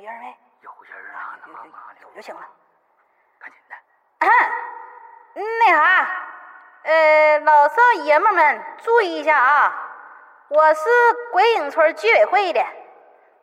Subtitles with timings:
[0.00, 0.36] 有人没？
[0.60, 2.40] 有人啊，那妈妈有就行了。
[3.40, 3.74] 赶紧的。
[5.34, 6.08] 那啥，
[6.84, 7.74] 呃，老少
[8.04, 9.72] 爷们们注意一下啊！
[10.48, 10.88] 我是
[11.32, 12.64] 鬼影村居委会的，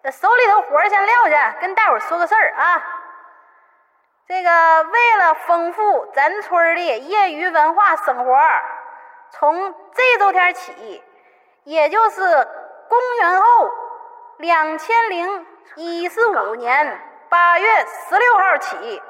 [0.02, 2.84] 这手里头活先撂下，跟大伙说个事儿啊。
[4.28, 8.40] 这个为了丰富咱村的业余文化生活，
[9.32, 11.04] 从这周天起，
[11.66, 12.22] 也就是
[12.88, 13.72] 公元后
[14.38, 15.46] 两千零
[15.76, 19.02] 一十五年八月十六号起，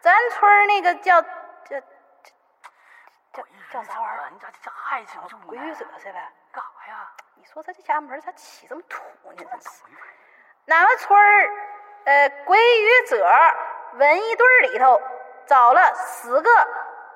[0.00, 1.28] 咱村那个叫叫。
[3.32, 4.30] 叫叫啥玩意儿？
[4.32, 5.36] 你咋这还清楚？
[5.46, 6.32] 鬼语者是呗？
[6.52, 7.06] 干啥呀？
[7.36, 9.34] 你说他这家门咋起这么土呢？
[9.36, 9.82] 真是。
[10.66, 11.50] 俺们村儿
[12.04, 13.26] 呃鬼语者
[13.94, 15.00] 文艺队里头
[15.46, 16.50] 找了十个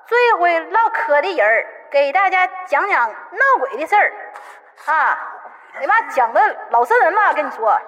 [0.07, 4.13] 最会唠嗑的人儿，给大家讲讲闹鬼的事儿
[4.87, 5.19] 啊！
[5.81, 7.81] 你妈讲的老瘆人了，跟你说。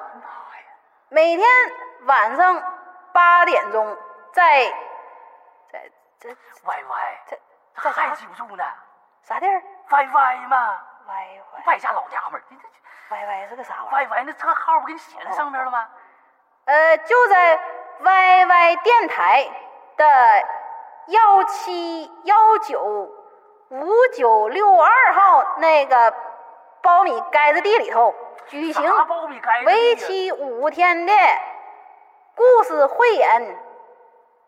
[1.08, 1.46] 每天
[2.06, 2.62] 晚上
[3.12, 3.96] 八点钟，
[4.32, 4.64] 在
[5.70, 6.36] 在这 YY
[7.28, 7.38] 这。
[7.82, 8.64] 这还记不住呢？
[9.22, 12.44] 啥地儿？Y Y 嘛，Y Y，外家老娘们儿。
[13.10, 15.88] Y Y 是个啥玩意儿？Y Y 那车号不给你写在上面了吗？
[16.64, 17.60] 呃，就在
[18.00, 19.48] Y Y 电台
[19.96, 20.04] 的
[21.06, 22.82] 幺七幺九
[23.68, 26.14] 五九六二号那个
[26.82, 28.12] 苞米盖子地里头
[28.48, 28.92] 举行
[29.64, 31.12] 为期五天的
[32.34, 33.56] 故事汇演。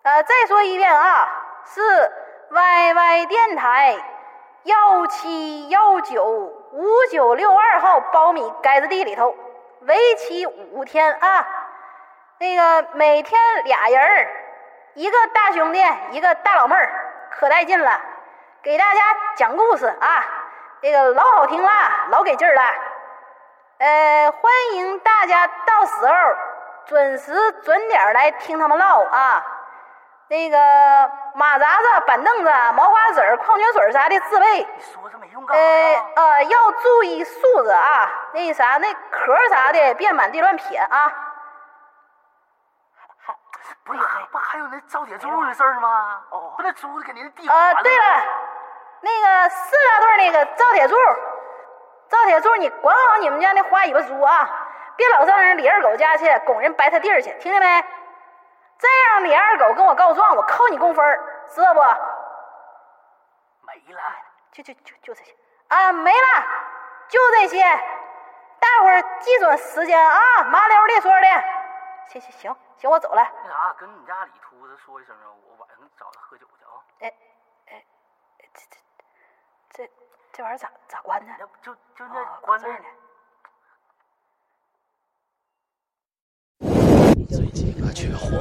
[0.02, 1.28] 呃，再说一遍啊，
[1.64, 2.12] 是。
[2.50, 3.94] Y Y 电台
[4.62, 9.36] 幺七幺九五九六二号苞米盖子地里头，
[9.82, 11.46] 为期五天啊！
[12.38, 14.30] 那个每天俩人儿，
[14.94, 16.90] 一个大兄弟，一个大老妹儿，
[17.30, 18.00] 可带劲了，
[18.62, 19.00] 给大家
[19.36, 20.24] 讲故事啊！
[20.80, 21.70] 那个老好听了，
[22.10, 22.62] 老给劲儿了。
[23.78, 26.14] 呃，欢迎大家到时候
[26.86, 29.44] 准时准点来听他们唠啊！
[30.26, 30.58] 那个
[31.34, 34.66] 马扎子、板凳子、毛瓜子、矿泉水啥的自备。
[34.76, 38.10] 你说这没用呃呃，要注意素质啊！
[38.34, 41.12] 那啥，那壳啥的别满地乱撇啊。
[43.16, 43.34] 还
[43.84, 44.00] 不是
[44.32, 46.20] 不还有那赵铁柱的事儿吗？
[46.30, 48.04] 哦，不那珠子给您地呃，对了，
[49.02, 50.96] 那个四大队那个赵铁柱，
[52.08, 54.48] 招铁柱，你管好你们家那花尾巴猪啊，
[54.96, 57.84] 别老上人李二狗家去拱人白他地儿去，听见没？
[58.78, 61.20] 再让李二狗跟我告状，我扣你工分
[61.50, 61.80] 知道不？
[63.66, 64.02] 没了，
[64.52, 65.34] 就就就就这些
[65.68, 66.46] 啊，没了，
[67.08, 67.62] 就这些。
[68.60, 71.26] 大伙儿记准时间啊，麻溜的说的。
[72.08, 73.22] 行行行行，我走了。
[73.44, 76.80] 那啥，跟你家李秃子说一声啊，我晚上找他喝酒去啊。
[77.00, 77.12] 哎
[77.66, 77.84] 哎，
[78.38, 78.76] 这这
[79.70, 79.90] 这这
[80.42, 81.26] 玩意儿咋咋关的？
[81.38, 82.84] 那不就就那关这儿呢？
[87.28, 88.38] 最近啊，缺货。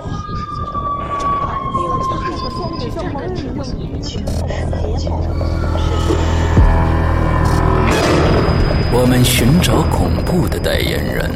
[8.93, 11.29] 我们寻找恐怖的代言人，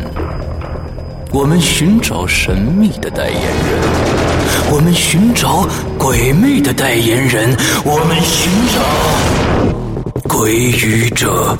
[1.33, 3.81] 我们寻找神秘的代言人，
[4.71, 5.67] 我们寻找
[5.99, 8.81] 鬼魅的代言人，我们寻找
[10.31, 11.57] 鬼语者。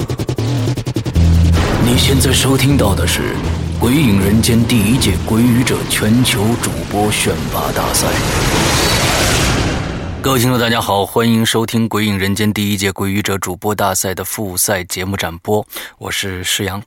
[1.84, 3.36] 你现在收听到的是。
[3.78, 8.08] 鬼影人间第一届鬼语者全球主播选拔大赛，
[10.22, 15.66] 各位听众大家好，欢迎收听鬼影人间第一届鬼语者主播大赛的复赛节目展播，
[15.98, 16.82] 我是施阳。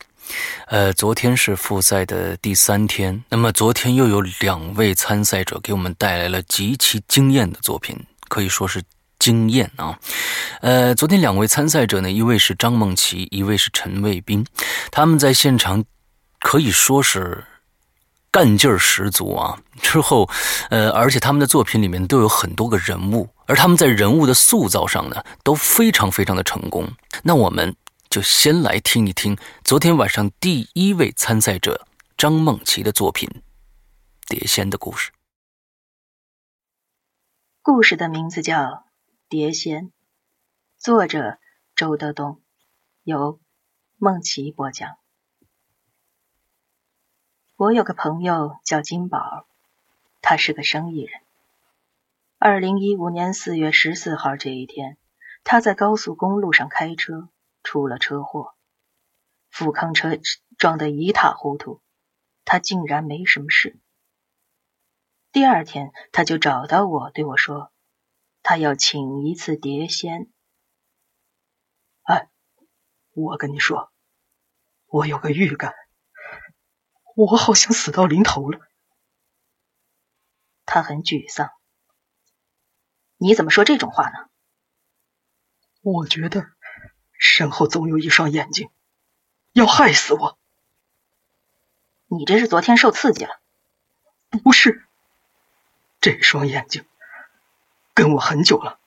[0.68, 7.94] 呃，昨天是复赛的第三天，那么昨天又有两位参赛者给我们带来了极其惊艳的作品，
[8.28, 8.80] 可以说是
[9.24, 9.98] 经验啊。
[10.60, 14.44] 呃，昨天两位参赛者呢，一位是张梦琪，一位是陈卫兵，
[14.90, 15.84] 他们在现场。
[16.46, 17.42] 可以说是
[18.30, 19.58] 干劲儿十足啊！
[19.80, 20.28] 之后，
[20.68, 26.86] 呃，而且他们的作品里面都有很多个人物，而他们在人物的塑造上呢都非常非常的成功。
[27.22, 27.74] 那我们
[28.10, 31.86] 就先来听一听昨天晚上第一位参赛者
[32.18, 33.26] 张梦琪的作品
[34.28, 35.12] 《碟仙》的故事。
[37.62, 38.56] 故事的名字叫
[39.36, 39.86] 《碟仙》，
[40.78, 41.40] 作者
[41.74, 42.40] 周德东，
[43.02, 43.40] 由
[43.96, 44.96] 梦琪播讲。
[47.56, 49.48] 我有个朋友叫金宝，
[50.22, 51.20] 他是个生意人。
[52.38, 54.96] 二零一五年四月十四号这一天，
[55.42, 57.28] 他在高速公路上开车
[57.64, 58.54] 出了车祸，
[59.50, 60.10] 富康车
[60.56, 61.80] 撞得一塌糊涂，
[62.44, 63.76] 他竟然没什么事。
[65.32, 67.72] 第二天，他就找到我，对我说
[68.44, 70.30] ：“他要请一次碟仙。”
[72.06, 72.28] 哎，
[73.14, 73.90] 我跟你说，
[74.86, 75.74] 我有个预感。
[77.16, 78.60] 我好像死到临头了，
[80.66, 81.50] 他很沮丧。
[83.16, 84.28] 你怎么说这种话呢？
[85.80, 86.50] 我觉得
[87.18, 88.68] 身后总有一双眼睛，
[89.52, 90.38] 要害死我。
[92.06, 93.40] 你这是昨天受刺激了？
[94.42, 94.84] 不是，
[96.00, 96.84] 这双眼睛
[97.94, 98.78] 跟我很久了。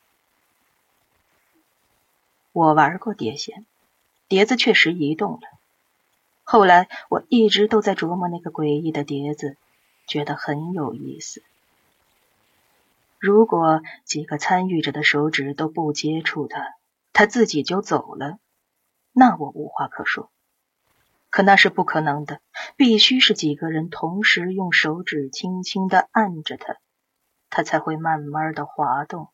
[2.52, 3.66] 我玩过碟仙，
[4.28, 5.40] 碟子确实移动了。
[6.44, 9.56] 后来我一直都在琢磨那个诡异的碟子，
[10.08, 11.42] 觉得很有意思。
[13.18, 16.76] 如果几个参与者的手指都不接触它，
[17.14, 18.40] 它自己就走了，
[19.14, 20.30] 那我无话可说。
[21.30, 22.42] 可那是不可能的，
[22.76, 26.78] 必须是几个人同时用手指轻轻的按着它，
[27.50, 29.30] 它才会慢慢的滑动。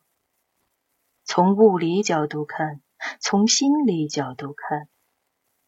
[1.26, 2.82] 从物理角度看，
[3.20, 4.90] 从心理角度看，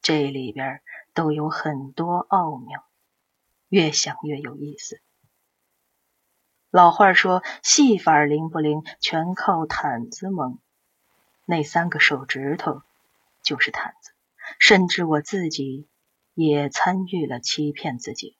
[0.01, 0.81] 这里边
[1.13, 2.85] 都有很多奥妙，
[3.69, 5.01] 越想越有意思。
[6.69, 10.59] 老话说：“戏法灵不灵，全靠毯子蒙。”
[11.47, 12.81] 那三个手指头
[13.43, 14.11] 就是毯子，
[14.59, 15.87] 甚至我自己
[16.33, 18.35] 也参与了欺骗自己。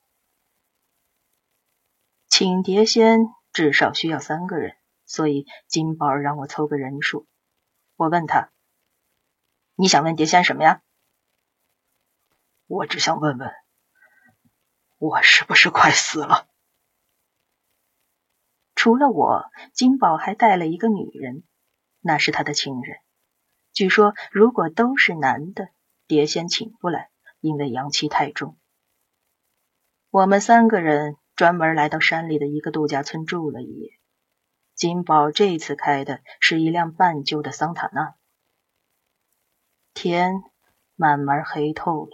[2.28, 4.76] 请碟仙至少需要三个人，
[5.06, 7.26] 所以金宝让我凑个人数。
[7.96, 8.52] 我问他
[9.76, 10.82] ：“你想问碟仙什么呀？”
[12.68, 13.50] 我只想问问，
[14.98, 16.50] 我是不是快死了？
[18.76, 21.46] 除了我，金宝还带了一个女人，
[22.02, 22.98] 那是他的情人。
[23.72, 25.70] 据说，如果都是男的，
[26.08, 27.10] 碟仙请不来，
[27.40, 28.60] 因为阳气太重。
[30.10, 34.00] 我们三个人专门来到山里的一个度假村住了一夜。
[34.74, 38.16] 金宝这次开的是一辆半旧的桑塔纳。
[39.94, 40.34] 天
[40.96, 42.12] 慢慢黑透了，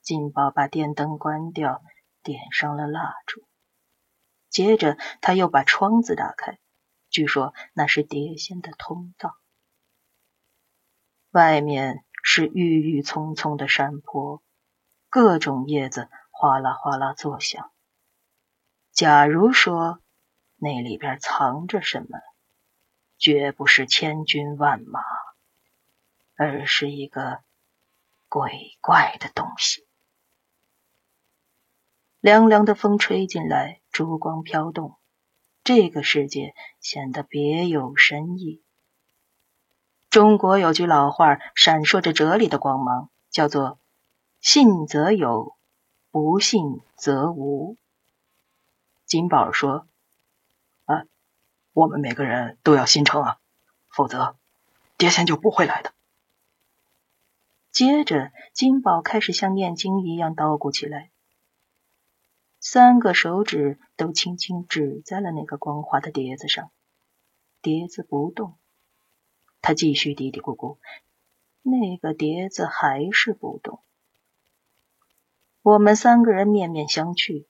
[0.00, 1.82] 金宝把电灯关掉，
[2.22, 3.42] 点上了蜡烛。
[4.48, 6.58] 接着，他又把窗子打开，
[7.08, 9.36] 据说那是碟仙的通道。
[11.30, 14.42] 外面是郁郁葱葱的山坡，
[15.08, 17.72] 各种叶子哗啦哗啦作响。
[18.92, 20.00] 假如说
[20.56, 22.18] 那里边藏着什么，
[23.18, 25.00] 绝不是千军万马，
[26.36, 27.40] 而是一个
[28.28, 29.86] 鬼怪的东西。
[32.20, 33.80] 凉凉的风吹进来。
[33.92, 34.96] 烛光飘动，
[35.64, 38.62] 这个世界显得别有深意。
[40.08, 43.78] 中国有句老话，闪烁着哲理的光芒，叫做
[44.40, 45.58] “信则有，
[46.10, 47.76] 不信则无”。
[49.12, 49.86] 金宝说
[50.88, 51.04] ：“啊，
[51.74, 53.38] 我们每个人都要心诚啊，
[53.90, 54.36] 否则
[54.96, 55.92] 碟仙就不会来的。”
[57.70, 61.10] 接着，金宝开始像念经一样叨咕起来。
[62.58, 66.70] 三个手指都轻轻指在了那个光滑的碟子上，
[67.60, 68.56] 碟子不动。
[69.60, 70.78] 他继续嘀嘀咕咕，
[71.60, 73.82] 那个碟子还是不动。
[75.60, 77.44] 我们三个人面面相觑，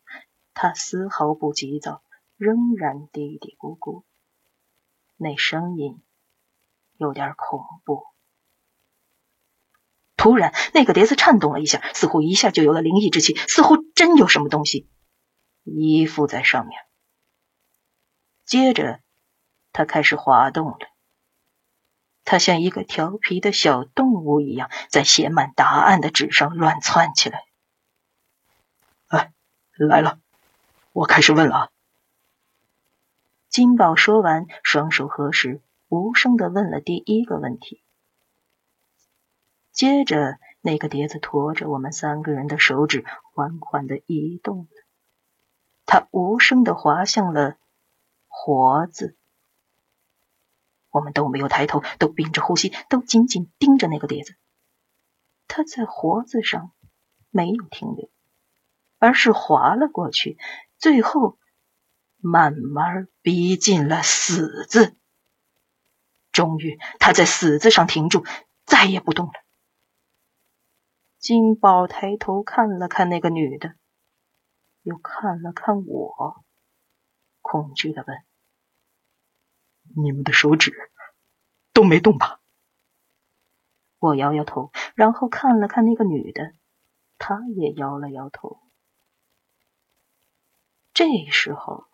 [0.54, 2.02] 他丝毫不急躁，
[2.36, 4.04] 仍然嘀嘀咕咕。
[5.16, 6.02] 那声音
[6.96, 8.04] 有点恐怖。
[10.16, 14.88] 突然，那个碟子颤动了一下，似乎一下就有了灵异之气，似乎真有什么东西。
[15.64, 16.80] 依附在上面，
[18.44, 19.00] 接着
[19.72, 20.78] 他开始滑动了。
[22.24, 27.44] 他像一个调皮的小动物一样，在写满答案的纸上乱窜起来。
[29.08, 29.32] 哎，
[29.76, 30.20] 来了，
[30.92, 31.72] 我开始问了。
[33.48, 37.82] 金宝说完，双手合十，无声的问了第一个问题。
[39.72, 44.68] 接着，那个碟子驮着我们三个人的手指，缓缓的移动了。
[45.86, 47.56] 他无声的滑向了
[48.28, 49.16] “活”字，
[50.90, 54.34] 我们都没有抬头，都屏着呼吸，都紧紧盯着那个碟子。
[55.48, 56.70] 他在“活”字上
[57.30, 58.10] 没有停留，
[58.98, 60.36] 而是滑了过去，
[60.82, 61.38] 最后
[62.16, 64.96] 慢慢逼近了“死”字。
[66.32, 68.24] 终于，他在“死”字上停住，
[68.64, 69.32] 再也不动了。
[71.20, 73.76] 金宝抬头看了看那个女的。
[74.82, 76.44] 又看了看我，
[77.42, 78.16] 恐惧的问
[80.02, 80.72] ：“你们的手指
[81.72, 82.40] 都没动吧？”
[84.00, 86.54] 我摇摇头，然后看了看那个女的，
[87.18, 88.60] 她也摇了摇头。
[90.94, 91.84] 这时候，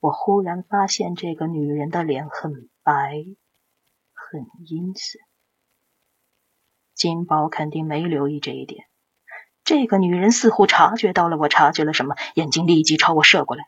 [0.00, 3.24] 我忽然发现这个女人的脸很白，
[4.12, 5.20] 很阴森。
[6.94, 8.86] 金宝肯定没留意这一点。
[9.64, 13.64] 这个女人似乎察觉到了我察觉了什么，眼睛立即朝我射过来。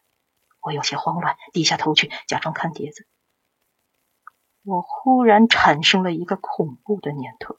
[0.60, 3.06] 我有些慌乱，低下头去，假装看碟子。
[4.64, 7.58] 我忽然产生了一个恐怖的念头：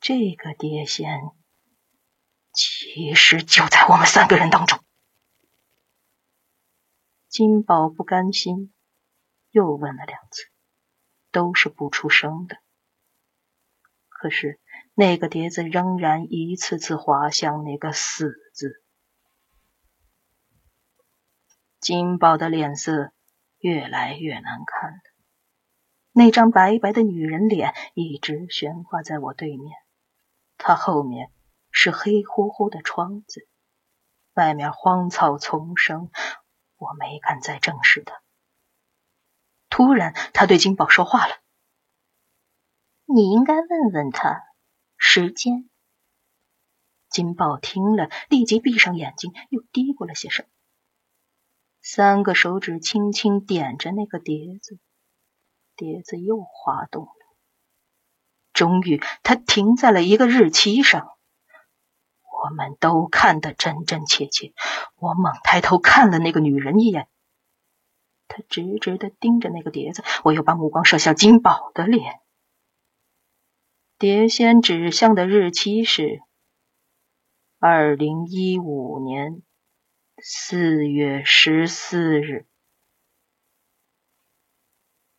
[0.00, 1.22] 这个碟仙
[2.52, 4.78] 其实就在我们三个人当中。
[7.28, 8.72] 金宝不甘心，
[9.50, 10.44] 又问了两次，
[11.30, 12.56] 都是不出声的。
[14.08, 14.58] 可是
[14.94, 18.82] 那个碟子仍然一次次滑向那个“死”字。
[21.78, 23.12] 金宝的脸色
[23.58, 24.98] 越来越难看了。
[26.12, 29.76] 那张白白的女人脸一直悬挂在我对面，
[30.56, 31.30] 她后面
[31.70, 33.46] 是黑乎乎的窗子，
[34.32, 36.10] 外面荒草丛生，
[36.78, 38.22] 我没敢再正视他。
[39.68, 41.34] 突然，他对金宝说话了
[43.04, 44.42] ：“你应该问问他
[44.96, 45.68] 时间。”
[47.10, 50.48] 金宝听了，立即闭上眼睛，又嘀咕了些什么。
[51.82, 54.78] 三个手指轻轻点着那个碟子。
[55.74, 57.36] 碟子又滑动了，
[58.52, 61.17] 终于，它停在了一个日期上。
[62.44, 64.52] 我们都看得真真切切。
[64.96, 67.08] 我猛抬头看了那个女人一眼，
[68.28, 70.04] 她直直的盯着那个碟子。
[70.22, 72.20] 我又把目光射向金宝的脸。
[73.98, 76.20] 碟仙指向的日期是
[77.58, 79.42] 二零一五年
[80.22, 82.46] 四月十四日。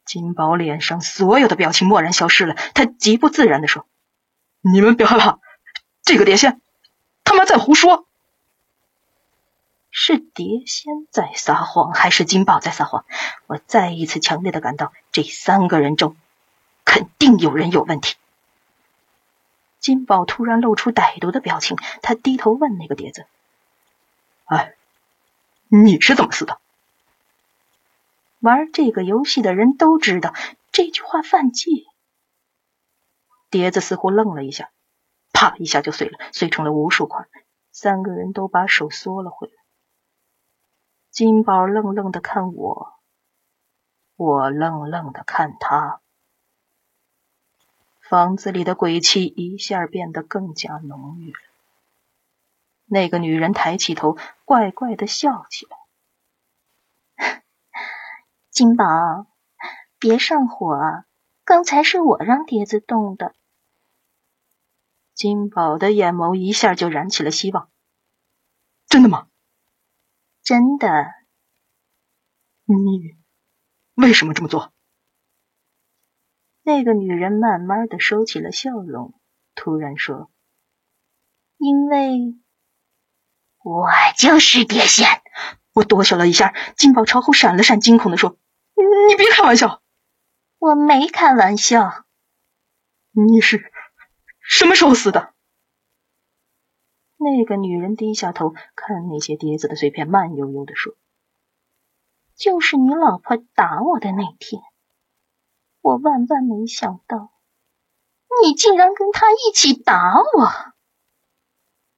[0.05, 3.87] 金宝脸上所有的表情蓦然消失了，他极不自然的说
[4.61, 5.39] ：“你们别害怕，
[6.01, 6.61] 这个碟仙
[7.39, 8.05] 妈在胡说。
[9.91, 13.05] 是碟仙在撒谎，还是金宝在撒谎？
[13.47, 16.17] 我再一次强烈的感到，这三个人中
[16.83, 18.15] 肯定有人有问题。”
[19.79, 23.25] 金宝突然露出歹毒的表情，他低头问那个碟子
[24.43, 24.75] ：“哎，
[25.69, 26.59] 你是怎么死的？”
[28.39, 30.33] 玩这个游戏的人都知道
[30.73, 31.87] 这句话犯忌。
[33.49, 34.69] 碟子似乎愣了一下，
[35.39, 37.25] 啪一下就碎了，碎成了无数块。
[37.71, 39.53] 三个人都把手缩了回来。
[41.11, 42.99] 金宝愣愣的看我，
[44.17, 46.01] 我愣愣的看他。
[48.01, 51.39] 房子里的鬼气一下变得更加浓郁了。
[52.83, 55.65] 那个女人抬起头，怪怪的笑起
[57.15, 57.43] 来。
[58.51, 59.25] 金宝，
[59.99, 61.05] 别上火，
[61.45, 63.33] 刚才是我让碟子动的。
[65.19, 67.69] 金宝的眼眸一下就燃起了希望。
[68.87, 69.27] 真的吗？
[70.43, 70.87] 真的。
[72.63, 73.17] 你
[73.95, 74.71] 为什么这么做？
[76.61, 79.13] 那个女人慢慢的收起了笑容，
[79.55, 80.31] 突然说
[81.59, 82.39] ：“因为
[83.61, 85.05] 我就是碟仙。”
[85.75, 88.37] 我哆嗦了一下，金宝朝后闪了闪，惊恐的说。
[89.09, 89.81] 你别开玩笑！
[90.59, 92.05] 我没开玩笑。
[93.11, 93.69] 你是
[94.49, 95.31] 什么时候死的？
[97.17, 100.95] 那个女人低下头看那些碟子的碎片，慢悠悠的说
[102.35, 104.63] ：“就是你老婆打我的那天，
[105.81, 107.31] 我万万没想到，
[108.41, 110.73] 你竟然跟她一起打我。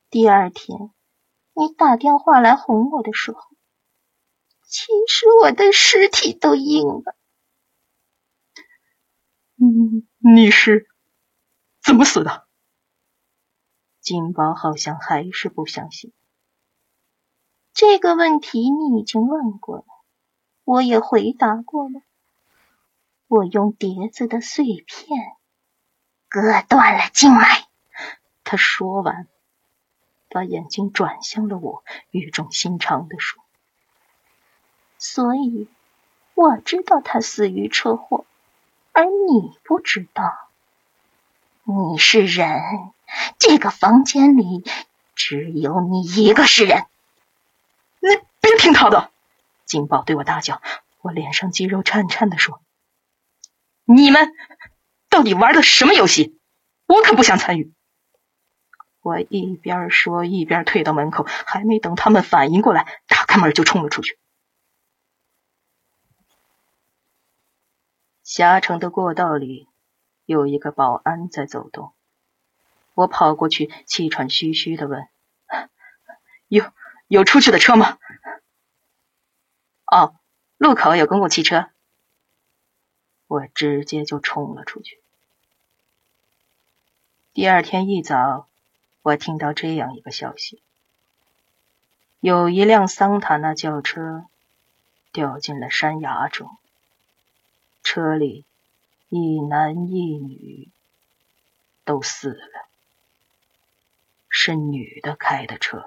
[0.09, 0.91] 第二天，
[1.53, 3.39] 你打电话来哄我的时候。”
[4.67, 7.15] 其实我的尸体都硬了。
[9.55, 10.87] 嗯，你是
[11.83, 12.47] 怎么死的？
[13.99, 16.13] 金宝好像还是不相信。
[17.73, 19.85] 这个问题你已经问过了，
[20.63, 22.01] 我也回答过了。
[23.27, 25.37] 我用碟子的碎片
[26.27, 27.67] 割断了静脉。
[28.43, 29.27] 他说完，
[30.29, 33.43] 把眼睛转向了我，语重心长的说。
[34.97, 35.67] 所以
[36.35, 38.25] 我知道他死于车祸，
[38.91, 40.50] 而你不知道。
[41.71, 42.59] 你是人，
[43.39, 44.63] 这个房间里
[45.15, 46.85] 只有你一个是人。
[47.99, 48.09] 你
[48.39, 49.09] 别听他的！
[49.65, 50.61] 金宝对我大叫，
[51.01, 52.61] 我脸上肌肉颤颤的说
[53.85, 54.33] ：“你们
[55.09, 56.37] 到底玩的什么游戏？
[56.87, 57.73] 我可不想参与。”
[59.01, 64.19] 我一边说一边退到门口，还没等他们反应过来，打开门就冲了出去。
[68.23, 69.67] 狭长的过道里
[70.31, 71.93] 有一个保安在走动，
[72.93, 75.07] 我跑过去，气喘吁吁的问
[76.47, 76.71] ：“有
[77.07, 77.99] 有出去的车吗
[79.85, 80.15] ？”“哦，
[80.57, 81.69] 路口有公共汽车。”
[83.27, 84.99] 我直接就冲了出去。
[87.33, 88.47] 第二天一早，
[89.01, 90.61] 我听到这样一个消息：
[92.19, 94.25] 有一辆桑塔纳轿车
[95.11, 96.57] 掉进了山崖中。
[97.83, 98.45] 车里
[99.13, 100.69] 一男一女
[101.83, 102.69] 都死了，
[104.29, 105.83] 是女的开的车。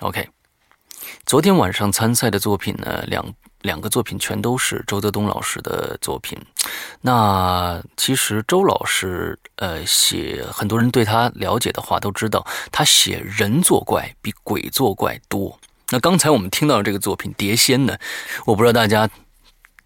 [0.00, 0.30] OK，
[1.26, 6.38] 昨天晚上参赛的作品呢，两两个作品全都是周泽东老师的作品。
[7.02, 15.60] 那其实周老师，呃，写很多人对他了解的话都知道，他写人作怪比鬼作怪多。
[15.90, 17.98] 那刚才我们听到这个作品《碟仙》呢，
[18.46, 19.10] 我不知道大家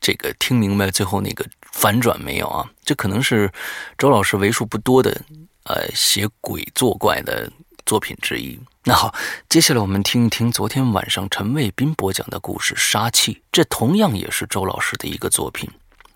[0.01, 2.71] 这个听明白最后那个反转没有啊？
[2.85, 3.51] 这可能是
[3.97, 5.23] 周老师为数不多的
[5.65, 7.51] 呃写鬼作怪的
[7.87, 8.61] 作品之一。
[8.85, 9.15] 那好，
[9.49, 15.71] 接下来我们听一听昨天晚上陈卫斌播讲的故事《杀气》，这同样也是周老师的一个作品，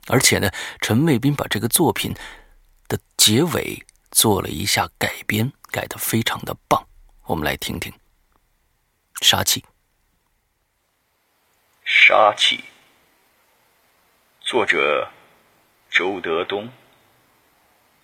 [0.08, 0.50] 而且呢，
[0.82, 2.14] 陈卫斌把这个作品
[2.88, 6.86] 的结尾做了一下改编，改得非常的棒。
[7.24, 7.90] 我们来听听
[9.26, 9.60] 《杀气》。
[11.90, 12.62] 杀气，
[14.42, 15.10] 作者
[15.88, 16.70] 周德东，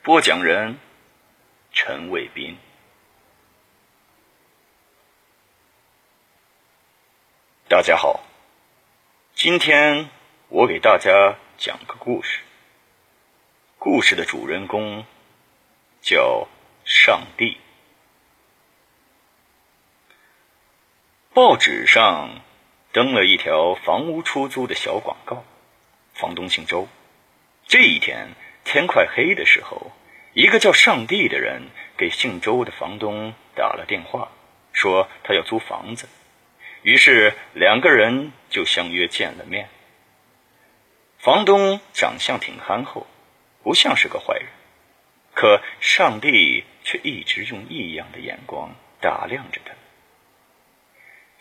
[0.03, 0.79] 播讲人
[1.71, 2.57] 陈卫斌。
[7.69, 8.25] 大家好，
[9.35, 10.09] 今天
[10.49, 12.41] 我给大家讲个故事。
[13.79, 15.05] 故事的主人公
[16.01, 16.49] 叫
[16.87, 17.59] 上帝。
[21.35, 22.41] 报纸上
[22.95, 25.45] 登了一条房屋出租的小广告，
[26.13, 26.87] 房东姓周。
[27.67, 28.29] 这一天
[28.63, 29.91] 天快黑的时候，
[30.33, 31.63] 一个叫上帝的人
[31.97, 34.29] 给姓周的房东打了电话，
[34.73, 36.09] 说他要租房子。
[36.83, 39.69] 于是两个人就相约见了面。
[41.19, 43.09] 房东长相挺憨厚，
[43.65, 44.47] 不像是个坏人，
[45.35, 49.73] 可上帝却一直用异样的眼光打量着他。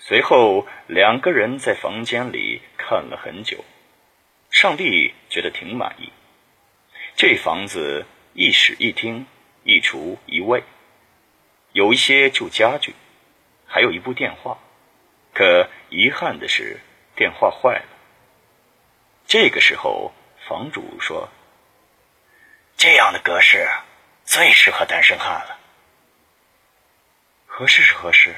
[0.05, 3.63] 随后两个人在房间里看了很久，
[4.51, 6.11] 上帝觉得挺满意。
[7.15, 9.25] 这房子一室一厅，
[9.63, 10.61] 一厨一卫，
[11.71, 12.93] 有一些旧家具，
[13.65, 14.57] 还有一部电话。
[15.33, 16.81] 可遗憾的是，
[17.15, 17.85] 电话坏了。
[19.25, 20.11] 这个时候，
[20.49, 21.29] 房主说
[22.75, 23.65] ：“这样的格式
[24.25, 25.57] 最适合单身汉了。
[27.45, 28.35] 合适是合适，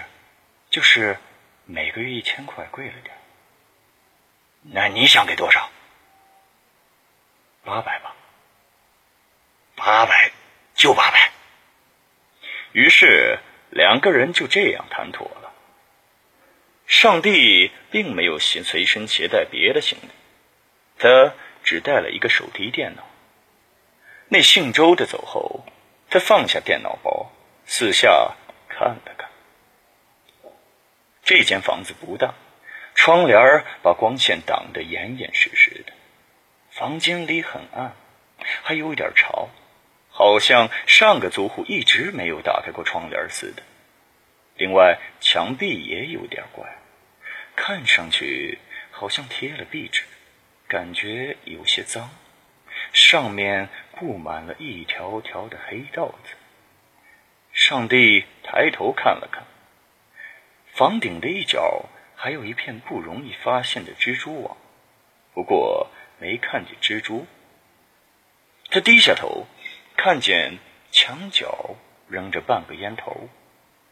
[0.69, 1.17] 就是
[1.65, 3.15] 每个月一千块贵了点。
[4.61, 5.69] 那你想给多少？
[7.63, 8.15] 八百吧。
[9.75, 10.31] 八百
[10.73, 11.31] 就八百。
[12.71, 15.53] 于是两个人就这样谈妥了。”
[16.87, 20.09] 上帝并没有携随身携带别的行李，
[20.99, 23.03] 他只带了一个手提电脑。
[24.29, 25.65] 那姓周的走后，
[26.11, 27.31] 他放下电脑包，
[27.65, 28.35] 四下
[28.69, 29.24] 看了看。
[31.25, 32.35] 这间房子不大，
[32.93, 35.91] 窗帘把光线挡得严严实实的，
[36.69, 37.95] 房间里很暗，
[38.61, 39.49] 还有一点潮，
[40.11, 43.63] 好像上个租户一直没有打开过窗帘似的。
[44.55, 46.77] 另外，墙壁也有点怪，
[47.55, 48.59] 看上去
[48.91, 50.03] 好像贴了壁纸，
[50.67, 52.11] 感觉有些脏，
[52.93, 56.35] 上面布满了一条条的黑道子。
[57.51, 59.43] 上帝抬头看了看，
[60.75, 61.85] 房顶的一角
[62.17, 64.57] 还有一片不容易发现的蜘蛛网，
[65.33, 67.25] 不过没看见蜘蛛。
[68.69, 69.47] 他低下头，
[69.95, 70.59] 看见
[70.91, 71.75] 墙角
[72.09, 73.29] 扔着半个烟头。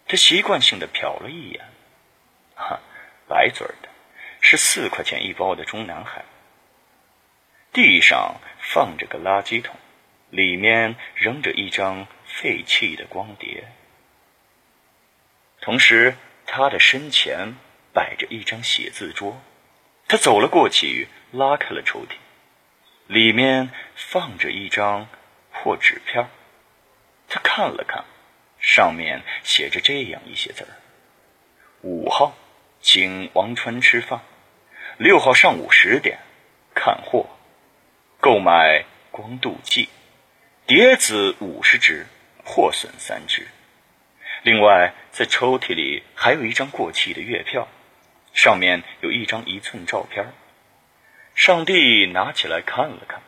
[0.10, 1.64] 他习惯性的瞟了一眼，
[2.56, 2.82] 哈，
[3.30, 3.88] 白嘴的，
[4.42, 6.26] 是四块钱一包的中南海。
[7.72, 9.74] 地上放着个垃圾桶，
[10.30, 13.72] 里面扔着一张废弃的光碟。
[15.62, 17.56] 同时，他的身前
[17.94, 19.42] 摆着一张写字桌。
[20.08, 22.16] 他走了过去，拉开了抽屉，
[23.08, 25.08] 里面放着一张
[25.52, 26.30] 破纸片。
[27.28, 28.06] 他看了看。
[28.66, 30.72] 上面写着这样一些字儿：
[31.82, 32.34] 五号，
[32.80, 34.22] 请王川吃饭；
[34.98, 36.20] 六号上午十点，
[36.74, 37.28] 看货，
[38.22, 39.90] 购买光度计，
[40.66, 42.08] 碟子五十只，
[42.46, 43.46] 破损三只。
[44.44, 47.68] 另外，在抽屉里还有一张过期的月票，
[48.34, 50.34] 上面有一张一寸照片。
[51.36, 53.22] 上帝拿起来看了看，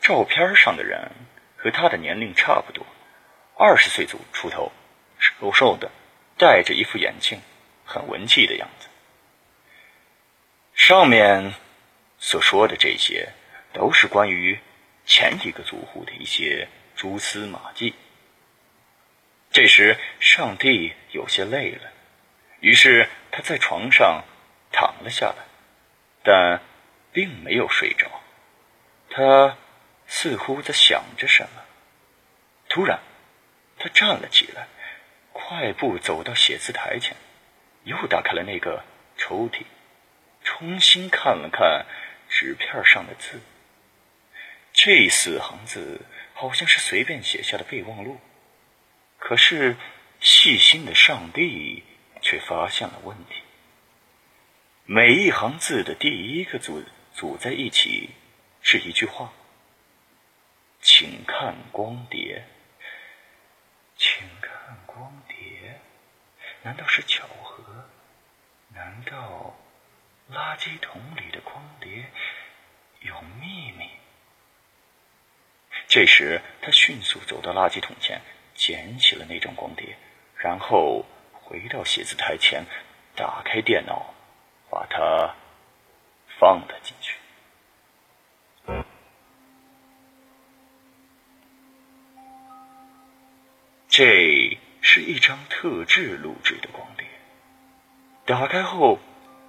[0.00, 1.10] 照片上的人
[1.58, 2.86] 和他的年龄差不多。
[3.58, 4.72] 二十岁左出头，
[5.18, 5.90] 瘦瘦的，
[6.38, 7.38] 戴着一副眼镜，
[7.84, 8.88] 很文气的样子。
[10.74, 11.52] 上面
[12.18, 13.28] 所说的这些，
[13.74, 14.58] 都是关于
[15.04, 16.66] 前一个租户的一些
[16.96, 17.94] 蛛丝马迹。
[19.52, 21.92] 这时，上帝有些累了，
[22.60, 24.24] 于是他在床上
[24.70, 25.44] 躺了下来，
[26.22, 26.60] 但
[27.12, 28.08] 并没有睡着。
[29.10, 29.56] 他
[30.06, 31.62] 似乎在想着什么。
[32.68, 33.00] 突然，
[33.76, 34.68] 他站了起来，
[35.32, 37.16] 快步走到写字台前，
[37.82, 38.84] 又打开了那个
[39.16, 39.64] 抽屉，
[40.44, 41.86] 重新看了看
[42.28, 43.40] 纸片上的字。
[44.72, 46.02] 这四行字
[46.34, 48.20] 好像是随便写下的备忘录，
[49.20, 49.76] 可是
[50.18, 51.84] 细心的上帝
[52.20, 53.34] 却发现了问题。
[54.86, 58.10] 每一行字的第一个组组在一起
[58.60, 59.32] 是一句话
[60.82, 62.44] ：“请看光碟。”
[63.96, 65.78] 请看光碟，
[66.62, 67.88] 难道是巧合？
[68.72, 69.54] 难道
[70.32, 72.10] 垃圾桶里的光碟
[73.00, 73.90] 有秘密？
[75.86, 78.22] 这时，他迅速走到垃圾桶前，
[78.60, 79.96] 捡起了那张光碟，
[80.36, 82.62] 然后回到写字台前，
[83.16, 84.12] 打开电脑，
[84.68, 85.34] 把它
[86.38, 87.16] 放了进去。
[93.88, 97.06] 这是一张特制录制的光碟。
[98.26, 98.98] 打开后，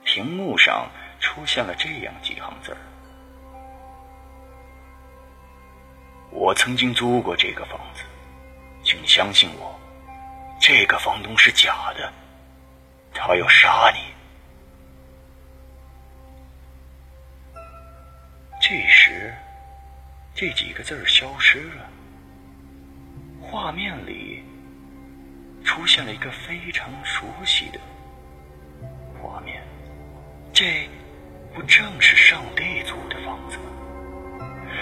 [0.06, 2.78] 屏幕上出现了这样几行字儿
[6.32, 8.06] ：“我曾经租过这个房子，
[9.14, 9.78] 相信我，
[10.58, 12.14] 这个房东是假的，
[13.14, 14.00] 他要杀你。”
[18.62, 19.34] 这时，
[20.34, 21.90] 这几个字儿消失了。
[23.42, 24.46] 画面里
[25.66, 27.80] 出现了一个非常熟悉的
[29.22, 29.62] 画面，
[30.54, 30.90] 这
[31.54, 33.64] 不正是上帝租的房子吗？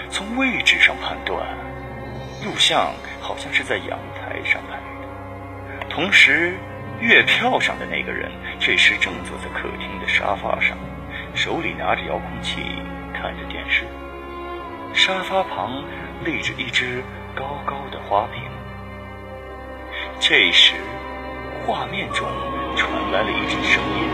[0.08, 1.44] 从位置上判断，
[2.44, 5.86] 录像好像是在阳台上拍的。
[5.88, 6.54] 同时，
[7.00, 10.76] 月票上的那个人这时正坐在客厅的沙发上，
[11.34, 12.62] 手里拿着遥控器
[13.12, 13.84] 看着电视。
[14.92, 15.82] 沙发旁
[16.24, 17.02] 立着一只
[17.34, 18.42] 高高的花瓶。
[20.18, 20.74] 这时，
[21.66, 22.28] 画面中
[22.76, 24.08] 传来了一阵声音，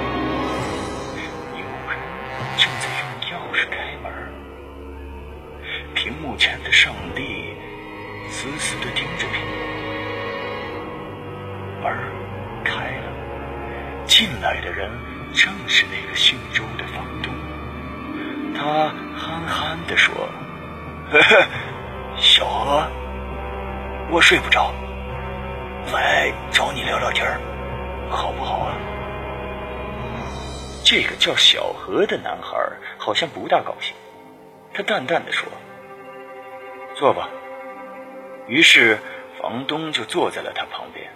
[1.52, 1.98] 有人
[2.56, 4.12] 正在用钥匙开门。
[5.94, 7.54] 屏幕前的上帝
[8.28, 9.75] 死死地盯着屏幕，
[11.94, 14.90] 门开了，进来的人
[15.32, 17.32] 正是那个姓周的房东。
[18.54, 20.14] 他憨憨地说
[21.12, 21.46] ：“呵呵，
[22.16, 22.86] 小何，
[24.10, 24.72] 我睡不着。”
[25.92, 27.24] 来找你聊聊天
[28.10, 28.74] 好不好啊？
[30.84, 32.56] 这个叫小何的男孩
[32.98, 33.94] 好像不大高兴，
[34.74, 35.48] 他淡淡的说
[36.96, 37.28] ：“坐吧。”
[38.48, 38.98] 于是
[39.40, 41.08] 房东就坐在了他旁边。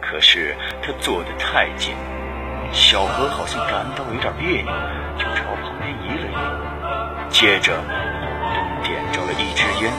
[0.00, 1.94] 可是他坐得太近，
[2.72, 4.72] 小何好像感到有点别扭，
[5.18, 6.34] 就朝旁边移了移。
[7.30, 7.72] 接着，
[8.82, 9.92] 点着了一支烟，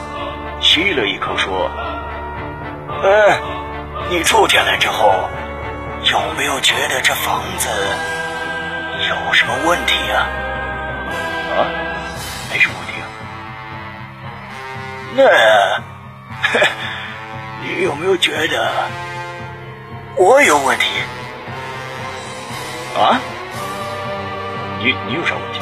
[0.61, 1.69] 吸了一口，说
[3.03, 3.39] ：“哎。”
[4.07, 5.27] 你住进来之后，
[6.11, 7.69] 有没有觉得这房子
[9.09, 10.27] 有什么问题啊？
[11.55, 11.65] 啊，
[12.51, 13.07] 没什么问题啊。
[15.15, 15.23] 那，
[17.65, 18.69] 你有没有觉得
[20.17, 20.85] 我有问题？
[22.97, 23.19] 啊？
[24.79, 25.59] 你你有啥问题？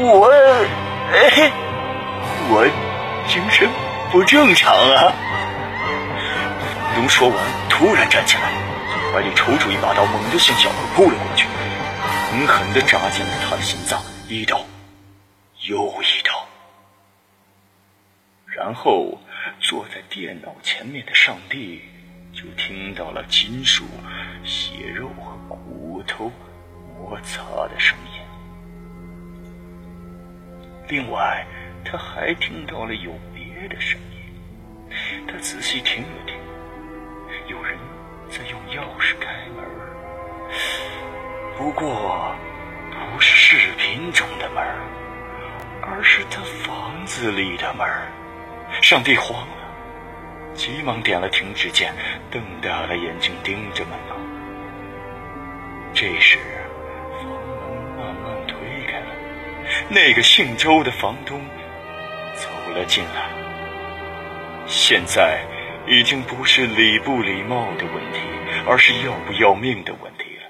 [0.00, 0.30] 我，
[1.12, 1.52] 哎，
[2.48, 2.66] 我
[3.28, 3.68] 精神
[4.10, 5.12] 不正常啊。
[6.96, 7.36] 龙说完，
[7.68, 8.50] 突然站起来，
[8.90, 11.46] 从怀里抽出一把刀，猛地向小何扑了过去，
[12.30, 14.58] 狠狠地扎进了他的心脏，一刀
[15.66, 16.46] 又一刀。
[18.46, 19.20] 然后，
[19.60, 21.82] 坐在电脑前面的上帝
[22.34, 23.84] 就听到了金属、
[24.42, 26.30] 血肉和骨头
[26.98, 28.20] 摩擦的声音。
[30.88, 31.46] 另外，
[31.84, 34.18] 他还听到了有别的声音。
[35.26, 36.34] 他仔细听了听。
[37.46, 37.78] 有人
[38.28, 39.64] 在用钥匙开门，
[41.56, 42.34] 不过
[43.12, 44.64] 不是视频中的门，
[45.82, 47.86] 而是他房子里的门。
[48.82, 49.63] 上帝慌了，
[50.54, 51.94] 急忙点了停止键，
[52.30, 54.16] 瞪大了眼睛盯着门口。
[55.92, 56.38] 这时，
[57.18, 59.06] 房门慢慢推开了，
[59.88, 61.40] 那个姓周的房东
[62.34, 63.28] 走了进来。
[64.66, 65.44] 现在。
[65.86, 68.18] 已经不是礼不礼貌的问题，
[68.66, 70.48] 而是要不要命的问题了。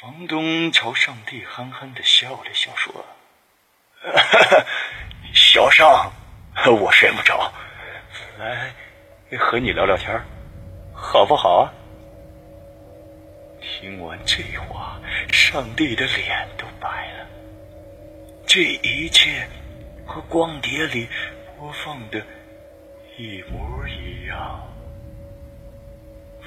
[0.00, 3.04] 房东朝上帝憨憨的笑了笑，说：
[5.34, 6.12] “小尚，
[6.80, 7.52] 我睡不着，
[8.38, 8.72] 来
[9.36, 10.16] 和你聊聊天，
[10.94, 11.74] 好不好啊？”
[13.60, 15.00] 听完这话，
[15.32, 17.26] 上帝的脸都白了。
[18.46, 19.44] 这一切
[20.06, 21.08] 和光碟里
[21.58, 22.22] 播放的
[23.18, 24.62] 一模一样。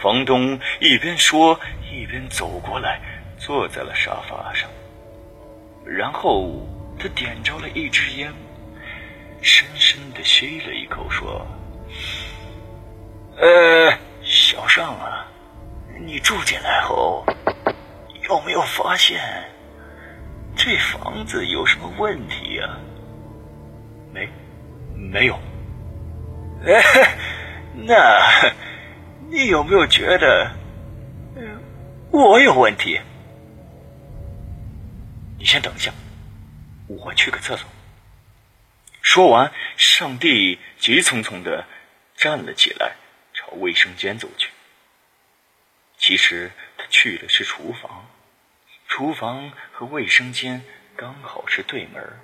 [0.02, 1.60] 房东一边说，
[1.92, 3.02] 一边走过来，
[3.38, 4.70] 坐在了沙发上。
[5.86, 6.66] 然后
[6.98, 8.34] 他点着了一支烟，
[9.42, 11.46] 深深的吸了一口，说
[13.42, 15.26] ：“呃，小尚啊，
[16.00, 17.26] 你住进来后，
[18.30, 19.20] 有没有发现
[20.56, 22.78] 这房子有什么问题呀
[24.14, 24.30] ？”“没，
[24.96, 25.40] 没有。
[26.68, 27.18] ”“哎，
[27.74, 28.54] 那……”
[29.28, 30.52] 你有没有觉得
[32.12, 33.00] 我有问题？
[35.40, 35.92] 你先等一下，
[36.86, 37.68] 我去个厕所。
[39.02, 41.66] 说完，上帝急匆匆的
[42.16, 42.92] 站了起来，
[43.56, 44.50] 卫生间走去。
[45.98, 48.08] 其实他去的是厨房，
[48.88, 50.64] 厨房和卫生间
[50.96, 52.20] 刚好是对门。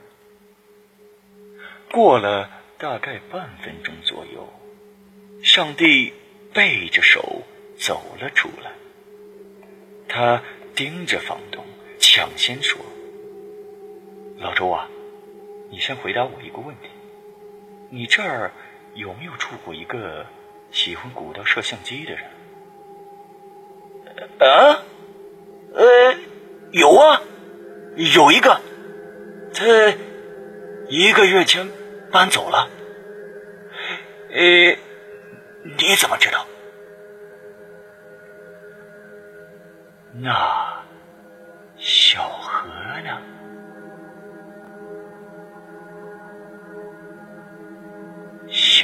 [1.92, 4.48] 过了大概半分钟左右，
[5.44, 6.14] 上帝。
[6.54, 7.44] 背着手
[7.78, 8.72] 走了出来，
[10.08, 10.42] 他
[10.74, 11.64] 盯着房东，
[12.00, 12.80] 抢先说
[14.40, 14.88] ：“老周啊，
[15.70, 16.90] 你先回答我一个问题，
[17.92, 18.52] 你这儿
[18.96, 20.26] 有没有住过一个
[20.72, 22.24] 喜欢鼓捣摄像机的人
[24.40, 24.84] ？”“啊，
[25.74, 26.16] 呃，
[26.72, 27.22] 有啊，
[27.96, 28.60] 有一个，
[29.54, 29.66] 他
[30.90, 31.70] 一个月前
[32.12, 32.70] 搬走了。
[34.34, 34.78] ”“呃。”
[35.78, 36.46] 你怎么知道？
[40.14, 40.82] 那
[41.78, 42.70] 小何
[43.02, 43.22] 呢？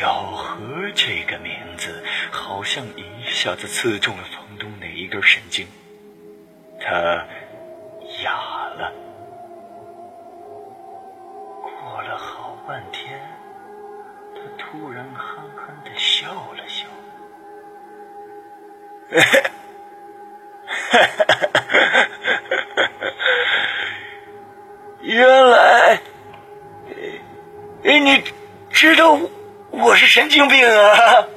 [0.04, 5.66] 小何这个名字好像一下子刺中了房东哪一根神经，
[6.78, 7.26] 他
[8.22, 8.34] 哑
[8.76, 8.92] 了。
[11.62, 13.18] 过了好半天，
[14.36, 16.68] 他突然憨憨的笑了。
[16.68, 16.86] 笑
[30.13, 31.28] 神经病啊！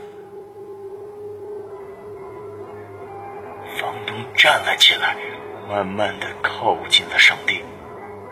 [3.80, 5.16] 房东站了起来，
[5.66, 7.64] 慢慢的靠近了上帝，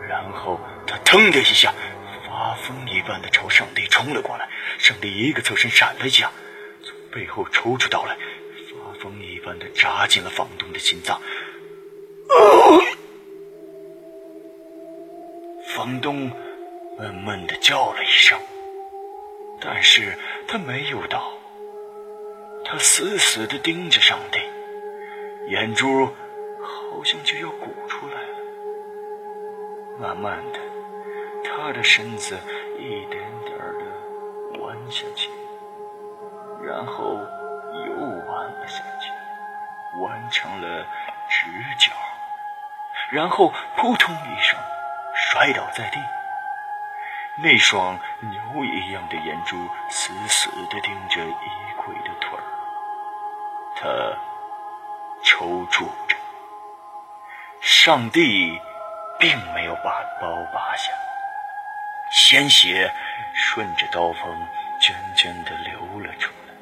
[0.07, 1.73] 然后他腾的一下，
[2.27, 4.47] 发疯一般的朝上帝冲了过来。
[4.77, 6.31] 上帝一个侧身闪了一下，
[6.83, 8.15] 从背后抽出刀来。
[8.69, 11.19] 发疯一般的扎进了房东的心脏，
[15.75, 16.31] 房东
[16.99, 18.39] 闷闷的叫了一声，
[19.61, 20.19] 但是
[20.55, 21.33] 他没有倒，
[22.65, 24.39] 他死死的盯着上帝，
[25.49, 28.39] 眼珠好像就要鼓出来了。
[29.99, 30.61] 慢慢的，
[31.43, 32.39] 他的身子
[32.79, 35.29] 一点点的弯下去，
[36.63, 37.03] 然后
[37.89, 39.11] 又弯了下去。
[40.03, 40.87] 弯成了
[41.29, 41.47] 直
[41.81, 41.91] 角，
[43.11, 44.57] 然后扑通一声
[45.17, 45.99] 摔倒在地。
[47.37, 49.57] 那双牛一样的眼珠
[49.91, 52.45] 死死地盯着衣柜的腿儿，
[53.75, 53.85] 他
[55.25, 56.17] 抽搐着。
[57.61, 58.61] 上帝
[59.19, 60.93] 并没有把刀拔下，
[62.13, 62.93] 鲜血
[63.35, 64.47] 顺着刀锋
[64.81, 66.55] 涓涓地流了出来。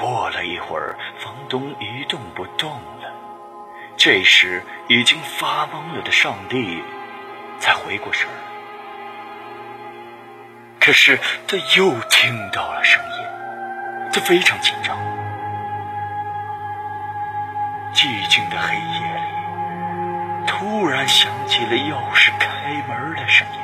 [0.00, 3.12] 过了一会儿，房东一动不动了。
[3.96, 6.82] 这时，已经发懵了的上帝
[7.62, 8.34] 才回过神儿。
[10.80, 13.24] 可是，他又听到了声音，
[14.12, 14.98] 他非常紧张。
[17.94, 19.22] 寂静的黑夜里，
[20.44, 23.60] 突然响起了钥匙开门的声音，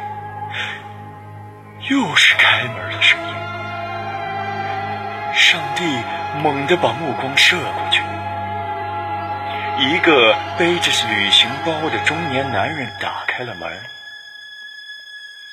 [1.90, 3.26] 又是开门的声音。
[5.34, 5.82] 上帝
[6.40, 8.00] 猛地把目光射过去，
[9.80, 13.80] 一个背着旅行包的中年男人打开了门。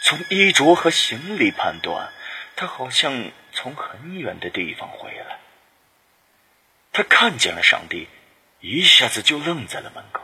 [0.02, 2.12] 从衣着和行李判断，
[2.56, 5.38] 他好像从很远的地方回来。
[6.92, 8.08] 他看见了上帝，
[8.62, 10.24] 一下子就愣在了门口。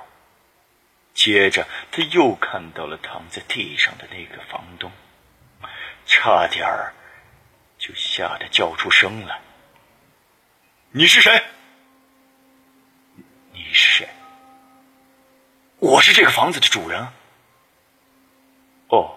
[1.13, 4.91] 接着，他又看到了躺在地上的那个房东，
[6.07, 6.93] 差点儿
[7.77, 9.39] 就吓得叫出声来。
[10.89, 11.43] 你是谁？
[13.67, 14.09] 你是谁？
[15.77, 17.07] 我是这个房子的主人。
[18.89, 19.15] 哦，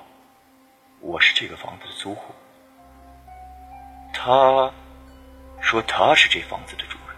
[1.01, 2.35] 我是这个房子的租户。
[4.13, 4.71] 他
[5.61, 7.17] 说他是这房子的主人。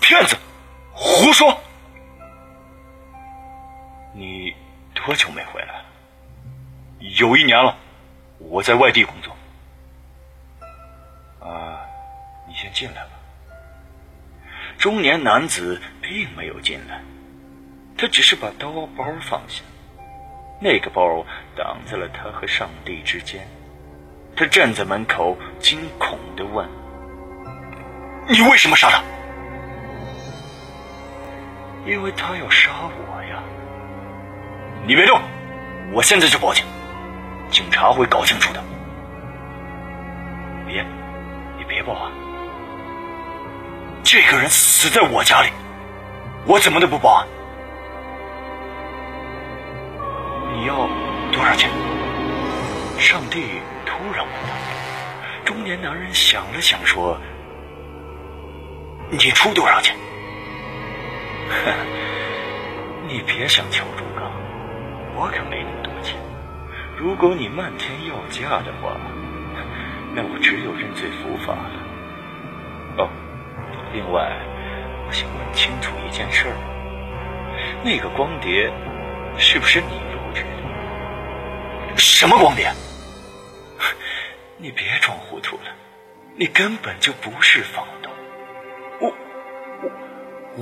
[0.00, 0.36] 骗子
[0.92, 1.56] 胡说！
[4.12, 4.52] 你
[4.94, 5.84] 多久没回来了？
[7.18, 7.76] 有一年了，
[8.38, 9.36] 我在外地工作。
[11.40, 11.86] 啊，
[12.48, 13.10] 你先进来吧。
[14.78, 17.02] 中年男子并没有进来，
[17.96, 19.62] 他只是把刀包放下，
[20.60, 21.24] 那个包
[21.56, 23.46] 挡在了他和上帝之间。
[24.36, 26.68] 他站在门口，惊恐的问
[28.28, 29.02] ：“你为什么杀他
[31.88, 33.42] ？”“因为他要杀我呀
[34.86, 35.18] ！”“你别动，
[35.92, 36.66] 我现在就报警，
[37.50, 38.62] 警察会搞清楚的。
[40.68, 40.84] ”“别，
[41.56, 42.12] 你别报案！
[44.16, 45.50] 这个人死在我家里，
[46.46, 47.28] 我怎么都不报案。
[50.56, 50.88] ”“你要
[51.30, 51.68] 多少钱？”
[52.98, 53.60] 上帝。
[53.84, 54.48] 突然问道
[55.44, 57.18] ：“中年男人想了想，说
[59.12, 59.94] ：‘你出多少钱？’
[63.06, 64.32] 你别想敲竹杠，
[65.14, 66.16] 我可没那么多钱。
[66.96, 68.96] 如果你漫天要价的话，
[70.14, 71.70] 那我只有认罪伏法了。
[72.98, 73.10] 哦，
[73.92, 74.30] 另外，
[75.06, 76.46] 我想问清楚一件事：
[77.82, 78.70] 那个光碟
[79.38, 81.96] 是不是你录制的？
[81.96, 82.70] 什么光碟？”
[84.58, 85.64] 你别装糊涂了，
[86.34, 88.10] 你根本就不是房东。
[89.00, 89.12] 我
[89.82, 89.90] 我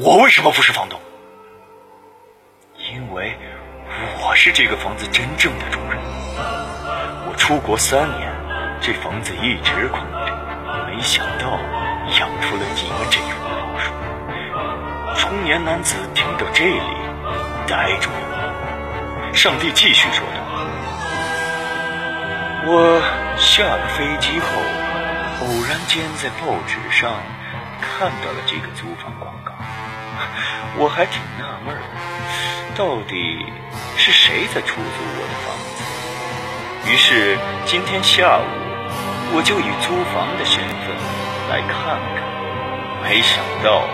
[0.03, 1.01] 我为什么不是房东？
[2.77, 3.33] 因为
[4.21, 5.97] 我是这个房子真正的主人。
[7.29, 8.33] 我出国三年，
[8.81, 11.57] 这房子一直空着，没想到
[12.41, 13.91] 出了几个这种老鼠。
[15.21, 16.81] 中年男子听到这里，
[17.67, 19.33] 呆住了。
[19.33, 20.41] 上帝继续说道
[22.67, 23.03] ：“我。”
[23.37, 24.47] 下了飞机后，
[25.41, 27.11] 偶然间在报纸上
[27.83, 29.53] 看到了这个租房广告，
[30.79, 31.83] 我还挺纳闷的，
[32.77, 33.45] 到底
[33.97, 35.83] 是谁在出租我的房子？
[36.89, 38.47] 于是今天下午，
[39.35, 40.95] 我就以租房的身份
[41.51, 42.23] 来看看，
[43.05, 43.87] 没想到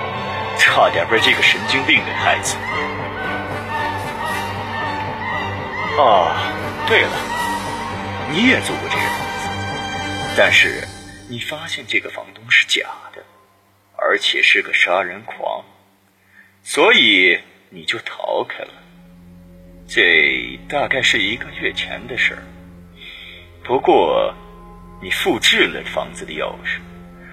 [0.56, 2.56] 差点被这个神经病给害死。
[5.98, 6.30] 哦，
[6.86, 7.10] 对了，
[8.30, 9.48] 你也租过这个房子？
[10.36, 10.86] 但是，
[11.28, 13.20] 你发现这个房东是假的，
[13.96, 15.64] 而且是个杀人狂，
[16.62, 17.36] 所以
[17.68, 18.72] 你就逃开了。
[19.88, 22.42] 这大概是一个月前的事儿。
[23.64, 24.32] 不过，
[25.02, 26.78] 你复制了房子的钥匙，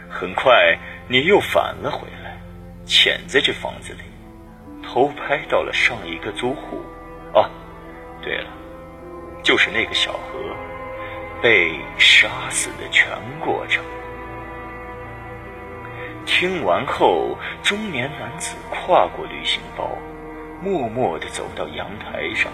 [0.10, 0.76] 很快
[1.10, 2.38] 你又返了回来，
[2.86, 4.00] 潜在这房子里，
[4.84, 6.82] 偷拍到了上一个租户。
[7.34, 7.50] 哦，
[8.22, 8.50] 对了，
[9.41, 10.39] 就是那个小何。
[11.39, 13.08] 被杀死的全
[13.39, 13.84] 过程。
[16.26, 19.88] 听完后，中年男子跨过旅行包，
[20.60, 22.52] 默默地走到阳台上，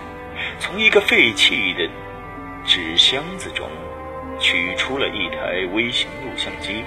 [0.59, 1.89] 从一个废弃的
[2.65, 3.69] 纸箱子中
[4.37, 6.83] 取出了一台微型录像机。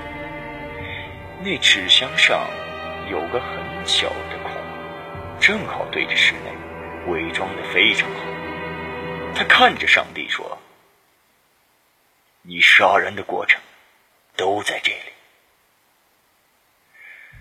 [1.43, 2.49] 那纸箱上
[3.11, 4.53] 有个很小的孔，
[5.39, 8.21] 正好对着室内，伪装的非常好。
[9.35, 10.59] 他看着上帝说。
[12.49, 13.61] 你杀人的过程
[14.37, 15.13] 都在这里。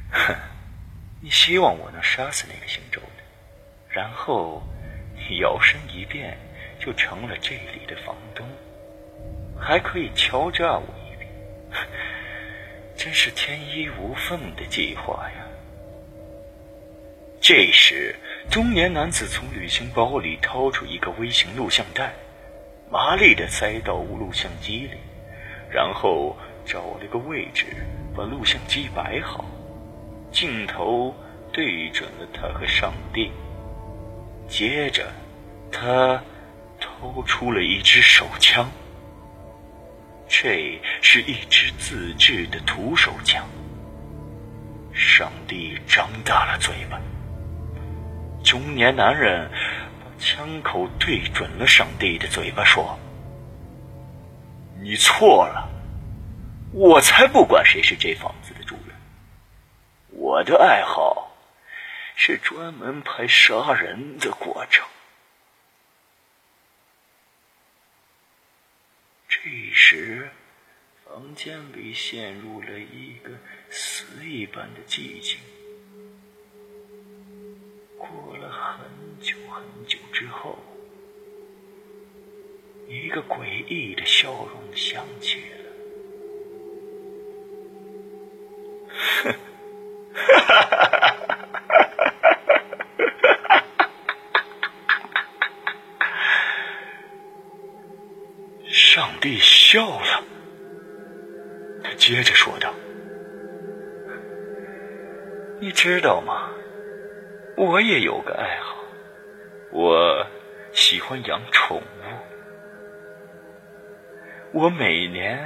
[0.09, 0.35] 哼，
[1.21, 3.23] 你希望我能杀死那个姓周的，
[3.87, 4.63] 然后
[5.39, 6.35] 摇身一变
[6.79, 8.49] 就成了这里的房东，
[9.61, 11.27] 还可以敲诈我一笔，
[12.95, 15.45] 真是天衣无缝的计划呀！
[17.41, 18.15] 这时，
[18.49, 22.13] 中年男子从旅行包里掏出一个微型录像带。
[22.89, 24.97] 麻利的塞到录像机里，
[25.69, 27.65] 然后找了个位置
[28.15, 29.43] 把录像机摆好，
[30.31, 31.13] 镜头
[31.51, 33.31] 对准了他和上帝。
[34.47, 35.11] 接着，
[35.71, 36.23] 他
[36.79, 38.69] 掏出了一支手枪，
[40.27, 43.47] 这是一支自制的徒手枪。
[44.93, 46.99] 上帝张大了嘴巴，
[48.43, 49.49] 中年男人
[49.99, 50.05] 把。
[50.17, 52.97] 枪口对准了上帝的嘴巴，说
[54.81, 55.69] ：“你错了，
[56.71, 58.95] 我才不管谁是这房子的主人。
[60.11, 61.35] 我的爱好
[62.15, 64.87] 是专门拍杀人的过程。”
[69.27, 69.41] 这
[69.73, 70.31] 时，
[71.35, 73.37] 间里陷入了一个
[73.69, 75.37] 死一般的寂静。
[77.97, 78.87] 过了很
[79.19, 80.57] 久很久之后，
[82.87, 85.34] 一个诡异的笑容响起
[105.85, 106.49] 知道吗？
[107.55, 108.75] 我也有个爱好，
[109.69, 110.25] 我
[110.71, 111.83] 喜欢养宠物。
[114.51, 115.39] 我每年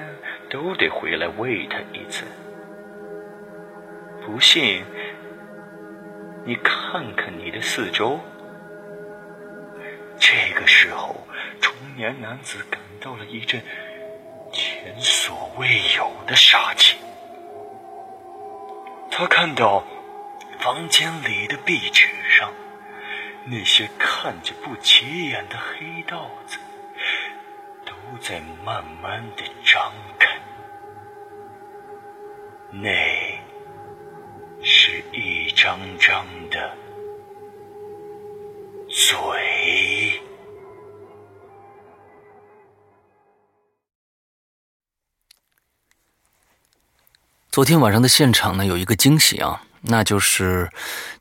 [0.50, 2.24] 都得回来喂它一次。
[4.26, 4.86] 不信，
[6.46, 8.18] 你看看你的四周。
[10.18, 11.18] 这个时候，
[11.60, 13.62] 中年男子感到了一阵
[14.54, 15.68] 前所未
[15.98, 16.98] 有的杀气。
[19.12, 19.84] 他看到
[20.60, 22.54] 房间里的壁纸上
[23.46, 26.58] 那些看着不起眼的黑道子
[27.86, 30.38] 都在慢慢的张开，
[32.72, 32.92] 那
[34.62, 36.78] 是一张张的
[38.90, 40.22] 嘴。
[47.50, 50.70] 昨天晚上的现场呢，有一个惊喜啊，那就是，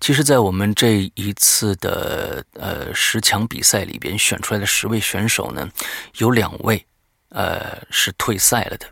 [0.01, 5.69] 其实，在我们这一次的呃十强比赛里边选出来的十位选手呢，
[6.17, 6.85] 有两位，
[7.29, 8.87] 呃是退赛了的，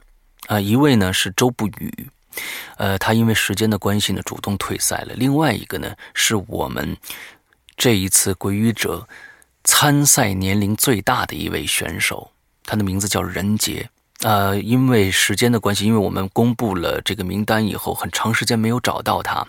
[0.46, 2.08] 啊，一位呢是周不语，
[2.76, 6.96] 呃，他因为时间的关系呢主动退赛了，另外一个呢是我们
[7.76, 9.08] 这一次鬼语者
[9.64, 12.30] 参赛年龄最大的一位选手，
[12.62, 13.90] 他的名字叫任杰。
[14.26, 19.46] 呃，因为时间的关系，因为我们公布了这个名单以后，很长时间没有找到他，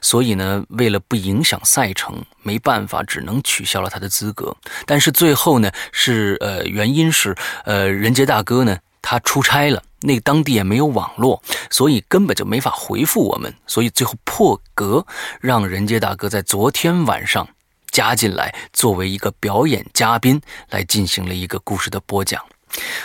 [0.00, 4.56] 所以呢，为了不影响赛程，没办法，只能取消了他的资格。
[4.86, 15.06] 但是最后呢，是呃，原因是呃，任杰大哥呢，他出差了，那当地也没有网络，所以根本就没法回复我们，所以最后破格
[15.38, 17.46] 让任杰大哥在昨天晚上
[17.90, 22.42] 加进来，作为一个表演嘉宾来进行了一个故事的播讲。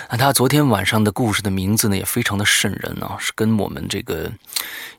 [0.10, 4.32] 那他昨天晚上的故事的名字呢，也非常的瘆人啊，是跟我们这个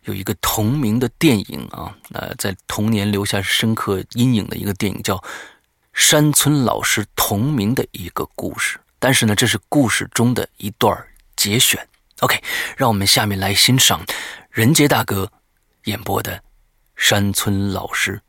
[0.05, 5.23] 有一个同名的电影啊，呃，在童年留下深刻阴影的一个电影，叫
[5.93, 8.79] 山村老师同名的一个故事。
[8.99, 10.97] 但是呢，这是故事中的一段
[11.35, 11.87] 节选。
[12.21, 12.41] OK，
[12.77, 14.05] 让我们下面来欣赏
[14.51, 15.33] 任杰大哥
[15.85, 16.43] 演播的
[16.95, 18.21] 山村老师。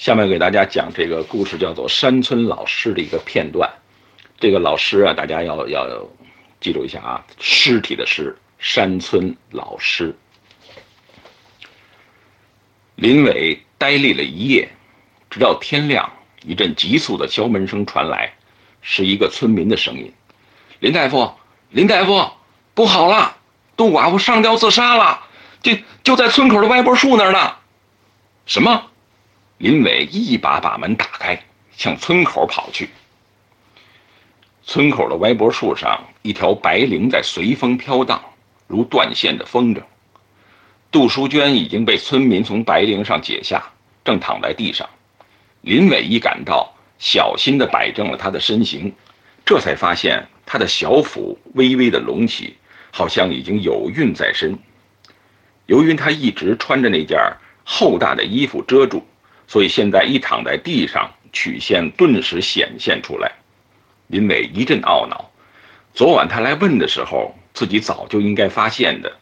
[0.00, 3.70] 下面给大家讲这个故事，叫做《山村老师》的一个片段。
[4.38, 6.08] 这个老师啊，大家要要
[6.58, 10.16] 记住一下啊，尸体的尸，山村老师。
[12.94, 14.70] 林伟呆立了一夜，
[15.28, 16.10] 直到天亮，
[16.46, 18.32] 一阵急促的敲门声传来，
[18.80, 20.10] 是一个村民的声音
[20.80, 21.30] ：“林大夫，
[21.68, 22.26] 林大夫，
[22.72, 23.36] 不好了，
[23.76, 25.20] 杜寡妇上吊自杀了，
[25.62, 27.56] 就就在村口的歪脖树那儿呢。”
[28.46, 28.86] 什么？
[29.60, 31.38] 林伟一把把门打开，
[31.76, 32.88] 向村口跑去。
[34.64, 38.22] 村口的歪脖树上，一条白绫在随风飘荡，
[38.66, 39.82] 如断线的风筝。
[40.90, 43.62] 杜淑娟已经被村民从白绫上解下，
[44.02, 44.88] 正躺在地上。
[45.60, 48.90] 林伟一赶到，小心地摆正了她的身形，
[49.44, 52.56] 这才发现她的小腹微微的隆起，
[52.90, 54.58] 好像已经有孕在身。
[55.66, 57.18] 由于她一直穿着那件
[57.62, 59.04] 厚大的衣服遮住。
[59.50, 63.32] 所以现在一躺在地上，曲线顿时显现出来。
[64.06, 65.28] 林伟一阵懊恼，
[65.92, 69.12] 昨晚他来问的时候，自己早就应该发现的。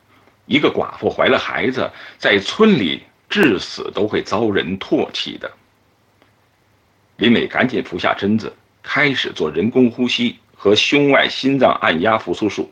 [0.45, 5.51] 一个寡妇怀了孩子，在村里至死都会遭人唾弃的。
[7.16, 8.53] 林伟赶紧服下针子，
[8.83, 12.70] 开始做人工呼吸和胸外心脏按压复苏术。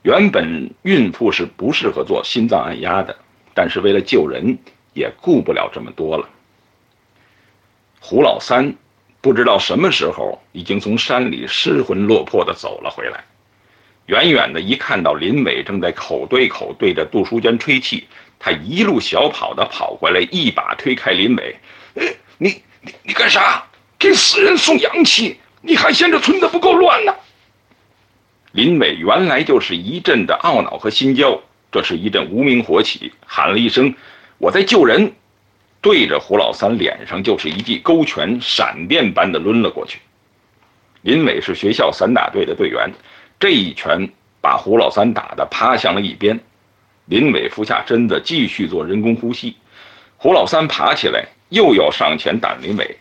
[0.00, 3.14] 原本孕妇是不适合做心脏按压的，
[3.52, 4.56] 但是为了救人，
[4.94, 6.26] 也顾不了这么多了。
[8.02, 8.74] 胡老三
[9.20, 13.22] 不知道什么时候已经从山里失魂落魄地走了回来，
[14.06, 21.54] 远远的一看到林伟正在口对口对着杜淑娟吹气，他一路小跑的跑过来，一把推开林伟
[21.94, 22.62] ：“你你
[23.02, 23.62] 你干啥？
[23.98, 25.38] 给死人送阳气？
[25.60, 27.14] 你还嫌这村子不够乱呢？”
[28.52, 31.38] 林伟原来就是一阵的懊恼和心焦，
[31.70, 33.94] 这是一阵无名火起，喊了一声
[34.38, 35.12] ：“我在救人。”
[35.80, 39.98] 对着胡老三脸上就是一记勾拳，闪电般的抡了过去。
[41.02, 42.92] 林伟是学校散打队的队员，
[43.38, 44.10] 这一拳
[44.42, 46.38] 把胡老三打得趴向了一边。
[47.06, 49.56] 林伟服下身子，继续做人工呼吸。
[50.18, 52.98] 胡老三爬起来，又要上前打林伟，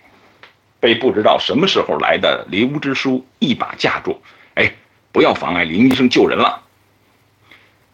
[0.80, 4.22] 被不知道什么时候来的林支书一把架住。
[4.56, 4.72] 哎，
[5.12, 6.62] 不要妨碍林医生救人了。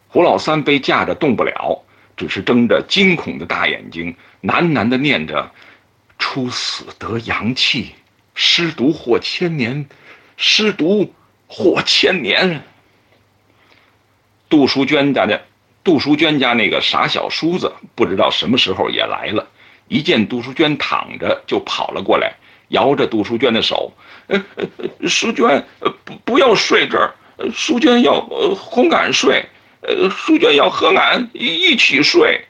[0.10, 1.82] 胡老三被架着动不了。
[2.18, 5.52] 只是睁着惊恐的大眼睛，喃喃地念着
[6.18, 7.94] ：“出死得阳气，
[8.34, 9.88] 尸毒祸千年，
[10.38, 11.14] 尸毒
[11.48, 12.64] 祸千年。”
[14.48, 15.44] 杜淑娟家的
[15.84, 19.48] 杜淑娟家那个傻小叔子不知道什么时候也来了，
[19.88, 22.36] 一见杜淑娟躺着就跑了过来，
[22.70, 23.92] 摇着杜淑娟的手
[24.28, 24.42] ：“呃，
[25.08, 25.66] 淑娟，
[26.06, 27.14] 不不要睡这儿，
[27.52, 29.46] 淑娟要呃哄俺睡，
[29.96, 32.46] 呃，淑娟要和俺一一起睡。”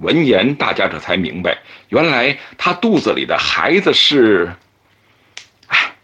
[0.00, 1.58] 闻言，大家这才明白，
[1.88, 4.52] 原来他肚子里的孩子是……
[5.68, 5.94] 唉，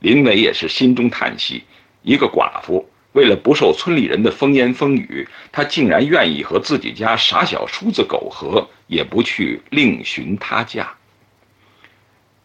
[0.00, 1.64] 林伟也是心中叹息，
[2.02, 2.88] 一个寡妇。
[3.12, 10.92] 为了不受村里人的风言风语，她竟然愿意和自己家傻小叔子苟合，也不去另寻他家。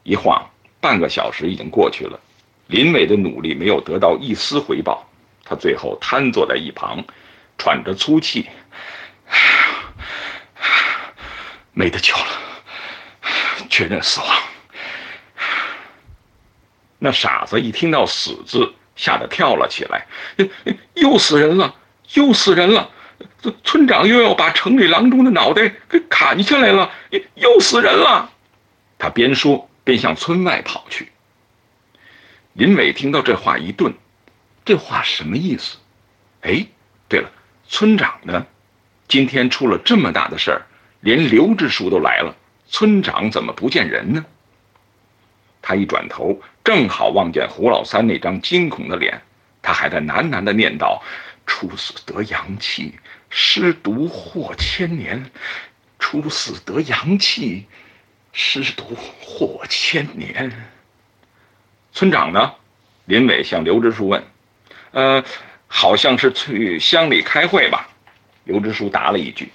[0.03, 0.47] 一晃
[0.79, 2.19] 半个小时已经过去了，
[2.67, 5.08] 林伟的努力没有得到一丝回报，
[5.49, 7.03] 他最后瘫坐在一旁，
[7.57, 8.47] 喘着粗气，
[11.73, 12.27] 没得救了，
[13.69, 14.29] 确认死亡。
[16.99, 18.75] 那傻子一听到“死”字。
[18.99, 20.05] 吓得跳了起来，
[20.95, 21.73] 又死人了，
[22.15, 22.91] 又死人了！
[23.63, 26.91] 村长又要把城里郎中的脑袋给砍下来了，
[27.35, 28.29] 又死人了！
[28.97, 31.13] 他边说边向村外跑去。
[32.51, 33.93] 林伟听到这话一顿，
[34.69, 35.77] 这话什么意思？
[36.41, 36.63] 哎，
[37.07, 37.31] 对了，
[37.67, 38.45] 村长呢？
[39.07, 40.61] 今天出了这么大的事儿，
[40.99, 42.35] 连刘支书都来了，
[42.67, 44.23] 村长怎么不见人呢？
[45.59, 49.19] 他一转头，正好望见胡老三那张惊恐的脸，
[49.63, 51.01] 他还在喃喃地念叨
[51.47, 52.93] ：“初死得阳气，
[53.31, 55.19] 失毒祸千年；
[55.97, 57.65] 初死得阳气，
[58.33, 60.51] 失毒祸千年。”
[61.91, 62.53] 村长呢？
[63.05, 64.23] 林伟向刘支书问
[64.91, 65.23] ：“呃，
[65.67, 67.89] 好像是去乡里开会吧？”
[68.45, 69.49] 刘支书答了一句。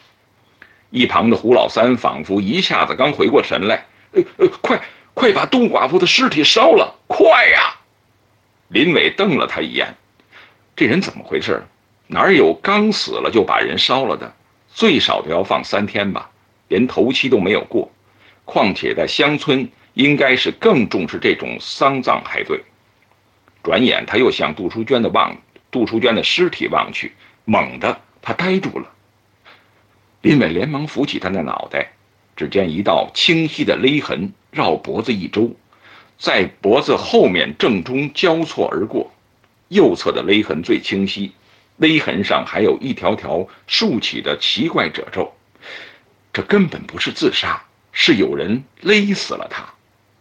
[0.90, 4.80] 一旁的胡老三仿佛一下子刚回过神来：“呃呃，快！”
[5.14, 6.92] 快把杜寡妇的尸体烧了！
[7.06, 7.76] 快呀！
[8.66, 9.94] 林伟瞪了他一眼，
[10.74, 11.62] 这人怎么回事？
[12.08, 14.34] 哪有刚死了就把人烧了的？
[14.72, 16.28] 最少都要放三天吧，
[16.66, 17.88] 连头七都没有过。
[18.44, 22.60] 况且在乡村，应该是更重视这种丧葬派对。
[23.64, 25.36] 转眼他又向杜淑娟的望，
[25.72, 28.88] 杜淑娟的尸体望去，猛地他呆住了。
[30.22, 31.90] 林伟连忙扶起他的脑袋。
[32.36, 35.54] 只见一道清晰的勒痕绕脖子一周，
[36.18, 39.12] 在脖子后面正中交错而过，
[39.68, 41.32] 右侧的勒痕最清晰，
[41.76, 45.32] 勒痕上还有一条条竖起的奇怪褶皱。
[46.32, 47.62] 这根本不是自杀，
[47.92, 49.72] 是有人勒死了他，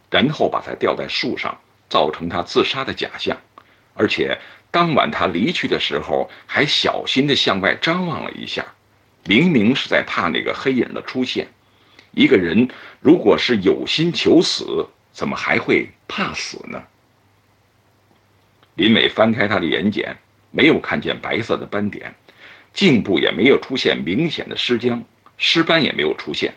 [0.08, 1.58] 然后把他吊在树上，
[1.88, 3.36] 造成他自杀的假象。
[3.94, 4.38] 而且
[4.70, 8.66] 当晚他离去的时候，还小心地向外张望了一下，
[9.24, 11.48] 明明是在怕那个黑影的出现。
[12.10, 12.68] 一个人
[13.00, 16.82] 如果是有心求死，怎么还会怕死呢？
[18.74, 20.16] 林伟翻开他的眼睑，
[20.50, 22.12] 没有看见白色的斑点，
[22.72, 25.04] 颈部也没有出现明显的尸僵，
[25.36, 26.54] 尸斑也没有出现，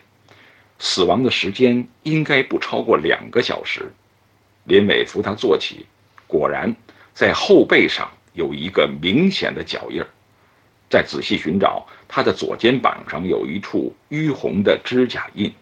[0.80, 3.92] 死亡的时间应该不超过两个小时。
[4.68, 5.86] 林伟扶他坐起，
[6.26, 6.76] 果然
[7.14, 10.06] 在后背上有一个明显的脚印儿。
[10.90, 15.52] 再仔细寻找，他的左肩膀上有一处淤红的指甲印。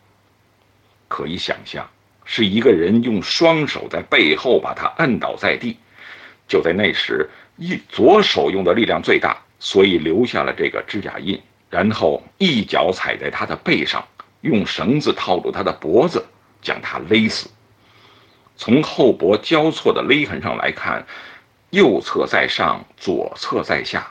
[1.08, 1.88] 可以想象，
[2.24, 5.76] 是一个人用双手在背后把他摁倒在地。
[6.48, 11.40] 就在那时，一左手用的力量最大，所以留下了这个指甲印。
[11.70, 14.04] 然后一脚踩在他的背上，
[14.40, 16.24] 用绳子套住他的脖子，
[16.60, 17.48] 将他勒死。
[18.56, 21.06] 从后脖交错的勒痕上来看，
[21.70, 24.06] 右侧在上，左侧在下。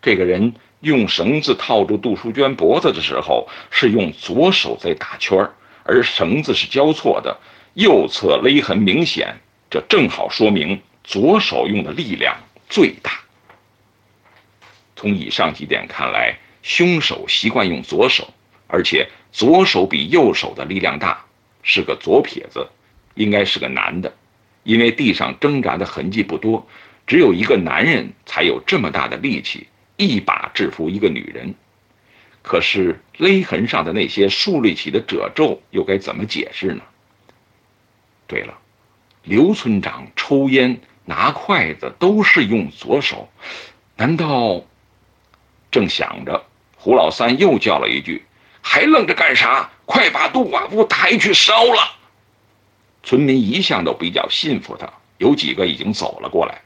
[0.00, 5.46] 这个人用绳子套住杜淑娟脖子的时候，是用左手在打圈
[5.84, 7.36] 而绳子是交错的，
[7.74, 9.36] 右侧勒痕明显，
[9.68, 12.36] 这正好说明左手用的力量
[12.68, 13.12] 最大。
[14.96, 18.28] 从以上几点看来，凶手习惯用左手，
[18.66, 21.24] 而且左手比右手的力量大，
[21.62, 22.66] 是个左撇子，
[23.14, 24.14] 应该是个男的，
[24.62, 26.68] 因为地上挣扎的痕迹不多，
[27.06, 29.66] 只有一个男人才有这么大的力气。
[29.96, 31.54] 一把制服一个女人，
[32.40, 36.82] 可是勒痕上的那些竖立起的褶皱又该怎么解释呢？
[38.26, 38.56] 对了，
[39.22, 43.28] 刘村长抽烟、拿筷子都是用左手，
[43.94, 44.64] 难道？
[45.70, 46.46] 正想着，
[46.76, 48.24] 胡老三又叫了一句
[48.62, 49.70] ：“还愣着干啥？
[49.84, 51.94] 快把杜寡妇抬去烧了！”
[53.02, 54.88] 村民一向都比较信服他，
[55.18, 56.60] 有几个已经走了过来。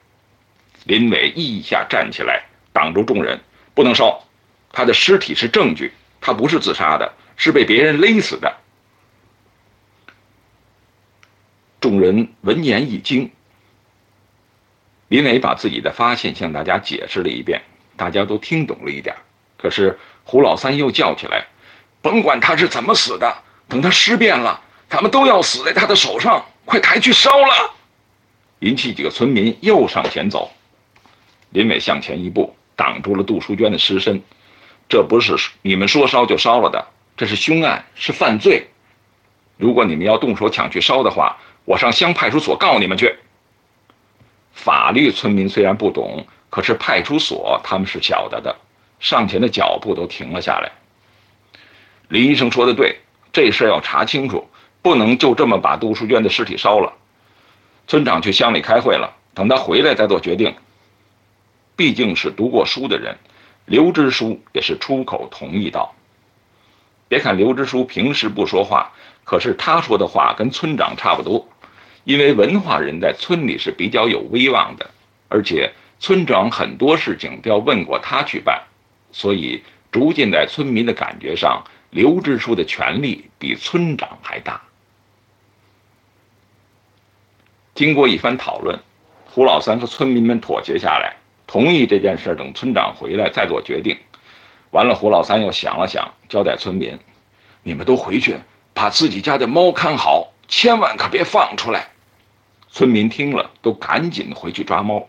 [0.84, 2.44] 林伟一下站起来。
[2.74, 3.40] 挡住众人，
[3.72, 4.20] 不能烧，
[4.72, 8.52] 他的尸体是证据，他不是自杀的，是被别人勒死的。
[11.80, 13.30] 众人闻言一惊。
[15.06, 17.62] 林伟把自己的发现向大家解释了一遍，
[17.96, 19.14] 大家都听懂了一点，
[19.56, 21.46] 可是胡老三又叫起来
[22.02, 23.36] ：“甭管他是怎么死的，
[23.68, 26.44] 等他尸变了，咱们都要死在他的手上！
[26.64, 27.74] 快抬去烧了！”
[28.60, 30.50] 引起几个村民又上前走。
[31.50, 34.22] 林伟向前一步，挡住了杜淑娟的尸身。
[34.88, 38.68] 这不是你们说烧就烧了的，这是凶案，是犯罪。
[39.56, 43.14] 如果你们要动手抢去烧的话，我上乡派出所告你们去。
[44.52, 48.56] 法律村民虽然不懂，可是派出所他们是晓得的。
[49.00, 50.72] 上前的脚步都停了下来。
[52.08, 53.00] 林医生说的对，
[53.32, 54.48] 这事要查清楚，
[54.84, 56.92] 不能就这么把杜淑娟的尸体烧了。
[57.86, 60.54] 村长去乡里开会了，等他回来再做决定。
[61.74, 63.16] 毕竟是读过书的人，
[63.64, 65.94] 刘支书也是出口同意道。
[67.08, 68.92] 别看刘支书平时不说话，
[69.24, 71.48] 可是他说的话跟村长差不多。
[72.04, 74.90] 因为文化人在村里是比较有威望的，
[75.30, 78.62] 而且村长很多事情都要问过他去办，
[79.12, 84.60] 所以逐渐在村民的感觉上，刘支书的权力比村长还大。
[87.74, 88.78] 经过一番讨论，
[89.26, 93.98] 胡老三和村民们妥协下来，同意这件事等村长回来再做决定。
[94.70, 96.96] 完了，胡老三又想了想，交代村民
[97.64, 98.36] ：“你们都回去，
[98.72, 101.88] 把自己家的猫看好，千万可别放出来。”
[102.70, 105.08] 村民听了，都赶紧回去抓猫。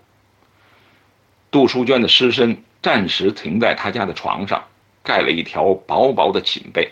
[1.51, 4.63] 杜淑娟的尸身暂时停在他家的床上，
[5.03, 6.91] 盖了一条薄薄的寝被。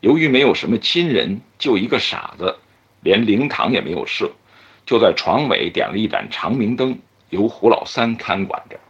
[0.00, 2.56] 由于没有什么亲人，就一个傻子，
[3.00, 4.30] 连灵堂也没有设，
[4.88, 8.80] 就在床尾点了一盏长明灯，由胡老三看管着。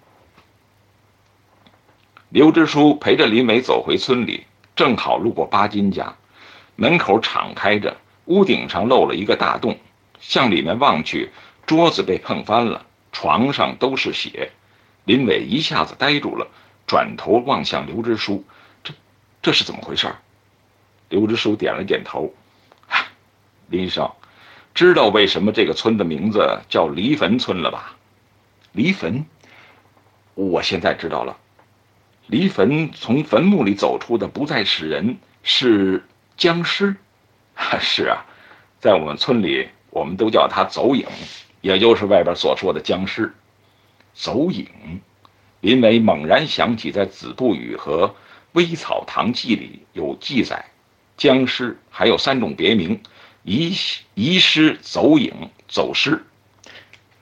[2.28, 4.46] 刘支书陪着林伟走回村里，
[4.76, 6.14] 正好路过巴金家，
[6.76, 7.96] 门口敞开着，
[8.26, 9.76] 屋顶上漏了一个大洞。
[10.20, 11.32] 向里面望去，
[11.66, 14.52] 桌子被碰翻了，床上都是血。
[15.02, 16.46] 林伟一下子呆住了，
[16.86, 18.44] 转头望向刘支书
[18.84, 18.94] ：“这，
[19.42, 20.14] 这是怎么回事？”
[21.10, 22.32] 刘支书点了点头
[23.66, 24.08] ：“林医生，
[24.74, 27.96] 知道为什么这个村的名字叫离坟村了吧？
[28.72, 29.24] 离坟，
[30.34, 31.36] 我现在知道了。
[32.26, 36.04] 离坟从坟墓里走出的不再是人，是
[36.36, 36.96] 僵尸。
[37.80, 38.24] 是啊，
[38.80, 41.06] 在我们村里。”我们都叫他走影，
[41.62, 43.34] 也就是外边所说的僵尸。
[44.12, 44.68] 走影，
[45.62, 48.08] 林伟猛然想起，在《子不语》和
[48.52, 50.66] 《微草堂记》里有记载，
[51.16, 53.00] 僵尸还有三种别名：
[53.48, 53.74] 遗
[54.14, 55.32] 遗失、走影、
[55.68, 56.22] 走失。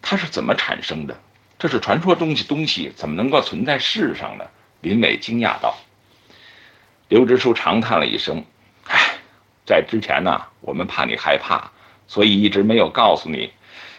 [0.02, 1.16] 它是怎么产生的？
[1.56, 4.44] 这是传说中的东西，怎么能够存在世上呢？
[4.80, 5.76] 林伟惊讶道。
[7.08, 8.44] 刘支书长叹了一声
[8.90, 9.18] ：“唉，
[9.64, 11.70] 在之前呢，我们怕你害怕。”
[12.08, 13.52] 所以一直没有告诉你，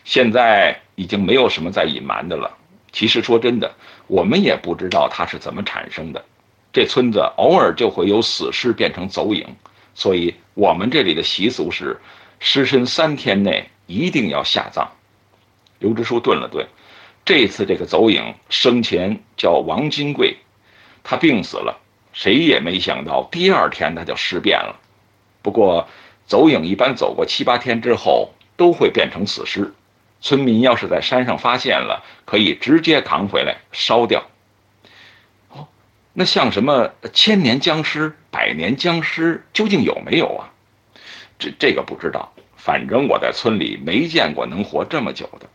[0.04, 2.58] 现在已经没有什么再隐瞒的了。
[2.92, 3.74] 其实说真的，
[4.08, 6.26] 我们也不知道它是怎么产生的。
[6.74, 9.48] 这村子偶尔就会有死尸变成走影，
[9.98, 12.00] 所以我们这里的习俗是，
[12.40, 14.88] 尸身三天内一定要下葬。
[15.80, 16.68] 刘支书顿了顿，
[17.26, 20.38] 这次这个走影生前叫王金贵，
[21.04, 21.80] 他病死了，
[22.14, 24.80] 谁也没想到第二天他就尸变了。
[25.42, 25.88] 不过。
[26.28, 29.74] 走影一般走过七八天之后都会变成死尸，
[30.20, 34.22] 村民要是在山上发现了，可以直接扛回来烧掉。
[36.20, 40.50] 那像什么千年僵尸、百年僵尸究竟有没有啊？
[41.38, 45.48] 这这个不知道，反正我在村里没见过能活这么久的。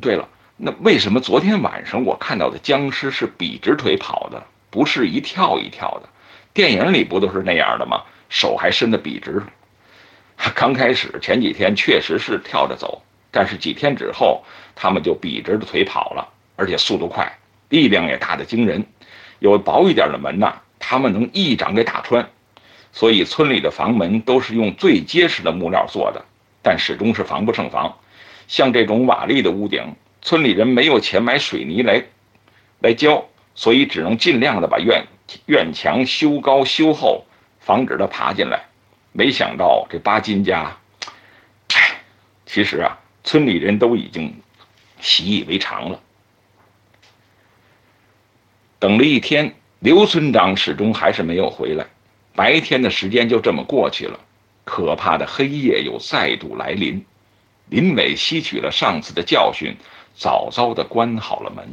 [0.00, 6.08] 对了，那为什么昨天晚上我看到的僵尸是笔直腿跑的，不是一跳一跳的？
[6.52, 8.02] 电影里不都是那样的吗？
[8.28, 9.40] 手还伸得笔直，
[10.56, 14.42] 刚开始前几天确实是跳着走，但是几天之后，
[14.74, 17.38] 他们就笔直的腿跑了，而且速度快，
[17.68, 18.84] 力量也大得惊人。
[19.38, 22.28] 有薄一点的门呐，他们能一掌给打穿。
[22.92, 26.24] 所以村里的房门都是用最结实的木料做的，
[26.62, 27.98] 但始终是防不胜防。
[28.48, 32.04] 像这种瓦砾的屋顶，村里人没有钱买水泥来
[32.80, 35.04] 来浇，所以只能尽量的把院
[35.46, 37.24] 院墙修高修厚。
[37.58, 38.62] 防止他爬进来，
[39.10, 40.76] 没想到这巴金家，
[42.46, 44.32] 其实啊，村里人都已经
[45.00, 46.00] 习以为常了。
[48.78, 51.86] 等了一天，刘村长始终还是没有回来，
[52.34, 54.20] 白天的时间就这么过去了，
[54.64, 57.04] 可怕的黑夜又再度来临。
[57.68, 59.76] 林伟吸取了上次的教训，
[60.14, 61.66] 早早的关好了门。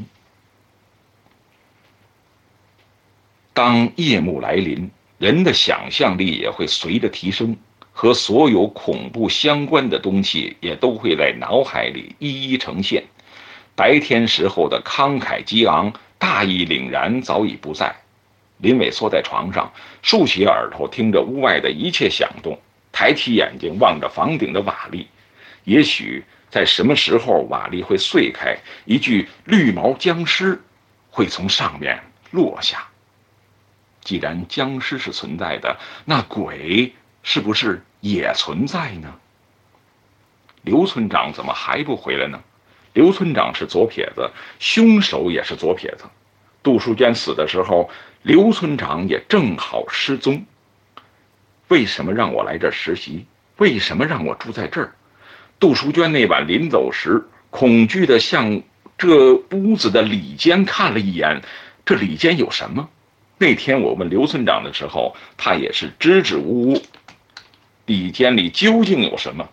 [3.53, 4.89] 当夜幕来临。
[5.19, 7.55] 人的想象力也会随着提升，
[7.93, 13.05] 和所有恐怖相关的东西也都会在脑海里一一呈现。
[13.73, 15.93] 白天时候的慷慨激昂、
[16.23, 17.93] 大义凛然早已不在，
[18.59, 19.69] 林伟缩在床上，
[20.01, 22.57] 竖起耳朵听着屋外的一切响动，
[22.93, 25.05] 抬起眼睛望着房顶的瓦砾。
[25.65, 30.61] 也许在什么时候瓦砾会碎开，一具绿毛僵尸
[31.09, 32.01] 会从上面
[32.31, 32.87] 落下。
[33.99, 39.13] 既然僵尸是存在的，那鬼是不是也存在呢？
[40.61, 42.41] 刘村长怎么还不回来呢？
[42.93, 44.29] 刘村长是左撇子，
[44.59, 46.05] 凶手也是左撇子。
[46.61, 47.89] 杜淑娟死的时候，
[48.21, 50.45] 刘村长也正好失踪。
[51.67, 53.25] 为什么让我来这儿实习？
[53.57, 54.93] 为什么让我住在这儿？
[55.59, 58.61] 杜淑娟那晚临走时，恐惧地向
[58.97, 61.41] 这屋子的里间看了一眼。
[61.85, 62.87] 这里间有什么？
[63.37, 66.81] 那天我问刘村长的时候，他也是支支吾吾。
[67.87, 69.49] 里间里究竟有什么？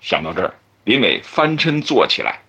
[0.00, 0.54] 想到这儿，
[0.84, 2.43] 林伟翻身坐起来。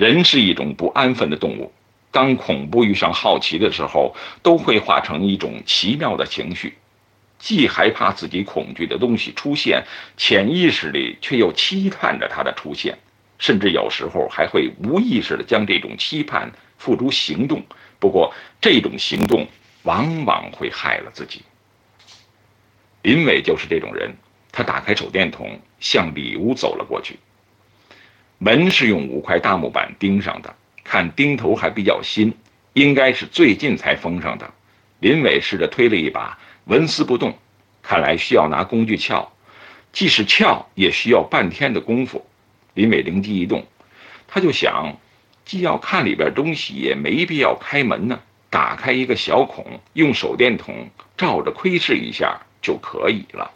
[0.00, 1.70] 人是一种不安分的动物，
[2.10, 6.72] 当恐怖遇上好奇的时候，都会化成一种奇妙的情绪，
[7.38, 9.84] 既害怕自己恐惧的东西出现，
[10.16, 12.96] 潜意识里却又期盼着它的出现，
[13.38, 17.62] 甚至有时候还会无意识的将这种期盼付诸行动。
[17.98, 19.46] 不过，这种行动
[19.82, 21.42] 往往会害了自己。
[23.02, 24.16] 林伟就是这种人，
[24.50, 27.18] 他打开手电筒，向里屋走了过去。
[28.42, 32.34] 门是用五块大木板钉上的，看钉头还比较新，
[32.72, 34.50] 应该是最近才封上的。
[34.98, 37.38] 林伟试着推了一把，纹丝不动，
[37.82, 39.30] 看来需要拿工具撬，
[39.92, 42.26] 即使撬也需要半天的功夫。
[42.72, 43.66] 林伟灵机一动，
[44.26, 44.96] 他就想。
[45.42, 48.20] 既要看里边东西，也没必要开门呢。
[48.50, 53.50] 打开一个小孔，用手电筒照着窥视一下就可以了。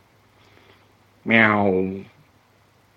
[1.22, 1.72] 喵！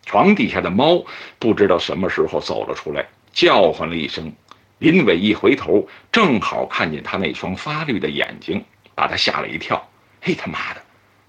[0.07, 1.05] 床底下的猫
[1.37, 4.33] 不知道什么时候走了出来，叫唤了一声。
[4.79, 8.63] 林伟一回头，正好看见他那双发绿的眼睛，
[8.95, 9.87] 把他吓了一跳。
[10.21, 10.81] 嘿，他妈的，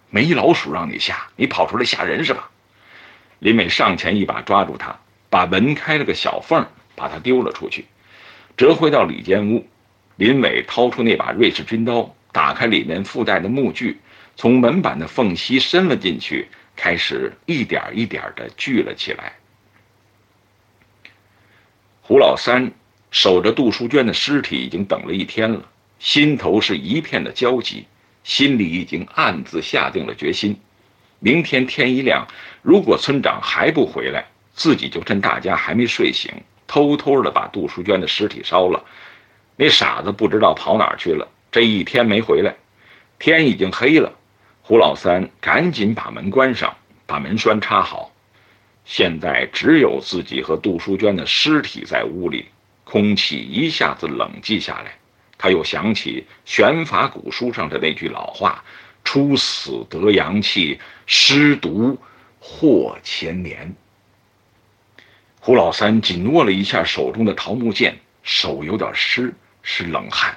[0.08, 2.48] 没老鼠让你吓，你跑出来吓人是吧？
[3.40, 4.96] 林伟上前一把抓住他，
[5.28, 6.66] 把门开了个小缝。
[7.00, 7.84] 把他丢了出去，
[8.56, 9.64] 折回到里间屋。
[10.16, 14.00] 林伟掏出那把瑞士军刀，打开里面附带的木锯，
[14.34, 16.48] 从门板的缝隙伸了进去，
[16.78, 19.32] 开始一点一点的聚了起来。
[22.00, 22.70] 胡老三
[23.10, 25.60] 守着杜淑娟的尸体已经等了一天了，
[25.98, 27.84] 心头是一片的焦急，
[28.22, 30.56] 心里已经暗自下定了决心：
[31.18, 32.24] 明天天一亮，
[32.62, 34.24] 如果村长还不回来，
[34.54, 36.32] 自己就趁大家还没睡醒。
[36.68, 38.84] 偷偷的把杜淑娟的尸体烧了，
[39.56, 41.26] 那傻子不知道跑哪儿去了。
[41.50, 42.54] 这一天没回来，
[43.18, 44.12] 天已经黑了。
[44.68, 48.12] 胡老三赶紧把门关上，把门栓插好。
[48.84, 52.44] 现在只有自己和杜淑娟的尸体在屋里，
[52.84, 54.92] 空气一下子冷寂下来。
[55.38, 58.62] 他又想起玄法古书上的那句老话
[59.04, 61.96] ：“初死得阳气，尸毒
[62.38, 63.74] 祸千年。”
[65.40, 70.36] 胡老三紧握了一下手中的桃木剑，手有点湿，是冷汗。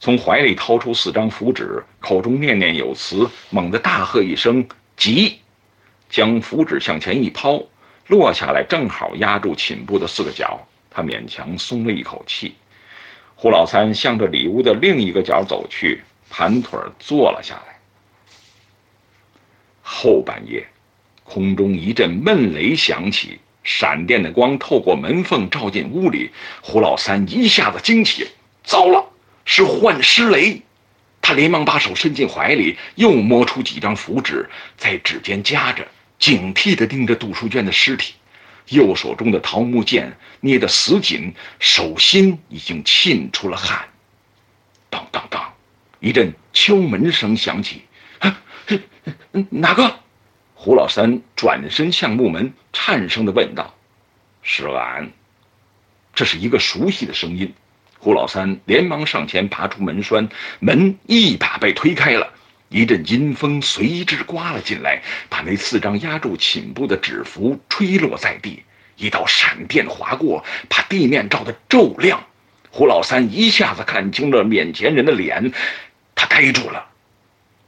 [0.00, 5.38] 从怀里掏出四张符纸，口中念念有词，猛地大喝一声：“急！”
[6.08, 7.62] 将符纸向前一抛，
[8.06, 10.66] 落下来正好压住寝部的四个角。
[10.88, 12.54] 他勉强松了一口气。
[13.34, 17.78] 胡老三向着里屋的另一个角走去，盘腿坐了下来。
[19.82, 20.66] 后半夜，
[21.24, 23.38] 空中一阵闷雷响起。
[23.62, 26.30] 闪电的光透过门缝照进屋里，
[26.62, 28.26] 胡老三一下子惊起，
[28.64, 29.09] 糟了，
[29.52, 30.62] 是幻尸雷！
[31.20, 35.88] 他连忙把手伸进怀里，又摸出几张符纸，在指尖夹着，
[36.20, 38.14] 警惕地盯着杜淑娟的尸体，
[38.68, 43.88] 右手中的桃木剑捏得死紧，手心已经沁出了汗。
[44.88, 45.52] 当当当，
[45.98, 47.82] 一阵敲门声响起，
[48.20, 48.40] 啊，
[49.50, 49.98] 哪个？
[50.54, 53.74] 胡老三转身向木门，颤声地问道
[54.44, 55.10] ：“是俺。”
[56.14, 57.52] 这是一个熟悉的声音。
[58.02, 60.26] 胡老三连忙上前拔出门栓，
[60.58, 62.32] 门一把被推开了，
[62.70, 68.62] 一阵阴风随之刮了进来，把那四张压住寝部的纸符吹落在地。
[68.96, 72.24] 一道闪电划过，把地面照得骤亮。
[72.70, 75.52] 胡老三一下子看清了面前人的脸，
[76.14, 76.86] 他呆住了。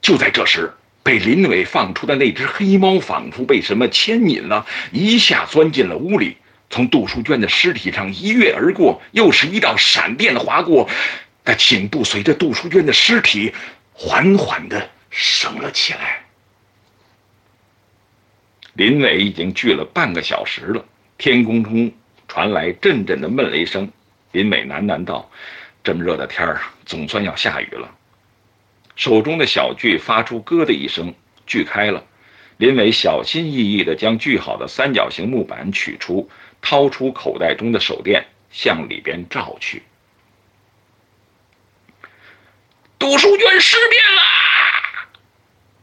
[0.00, 0.72] 就在这时。
[1.04, 6.36] 被林伟放出的那只黑猫仿佛被什么牵引了，一下钻进了屋里，
[6.72, 10.88] 从杜淑娟的尸体上一跃而过，又是一道闪电划过，
[11.44, 13.52] 那颈部随着杜淑娟的尸体
[13.92, 16.24] 缓缓地升了起来。
[18.72, 20.82] 林伟已经锯了半个小时了，
[21.18, 21.92] 天空中
[22.26, 23.92] 传来阵阵的闷雷声。
[24.30, 25.30] 林伟喃喃道
[25.84, 27.94] ：“这么热的天儿，总算要下雨了。
[28.96, 31.14] 手中的小锯发出“咯”的一声，
[31.46, 32.02] 锯开了。
[32.56, 36.30] 林伟小心翼翼地将锯好的三角形木板取出，
[36.62, 39.82] 掏出口袋中的手电，向里边照去。
[42.98, 45.08] 杜书娟尸变啦！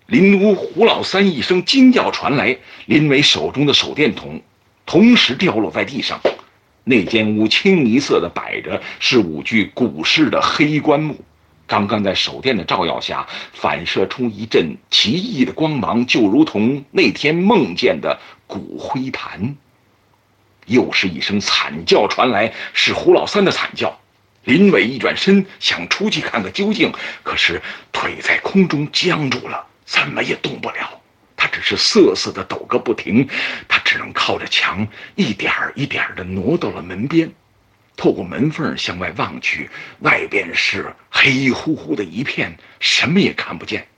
[0.08, 2.58] 林屋胡老三一声惊叫传来，
[2.88, 4.42] 林伟手中的手电筒
[4.86, 6.20] 同时掉落在地上。
[6.86, 11.24] 那间屋清一色的摆着是五具古式的黑棺木。
[11.68, 19.56] 刚刚在手电的照耀下，反射出一阵奇异的光芒，就如同那天梦见的骨灰坛。
[20.70, 24.00] 又是一声惨叫传来，是胡老三的惨叫。
[24.46, 26.94] 林伟一转身想出去看个究竟，
[27.24, 27.62] 可是
[27.92, 31.02] 腿在空中僵住了，怎么也动不了。
[31.36, 33.28] 他只是瑟瑟的抖个不停，
[33.68, 37.30] 他只能靠着墙一点儿一点儿的挪到了门边。
[37.98, 43.89] 透过门缝向外望去，外边是黑乎乎的一片，什么也看不见。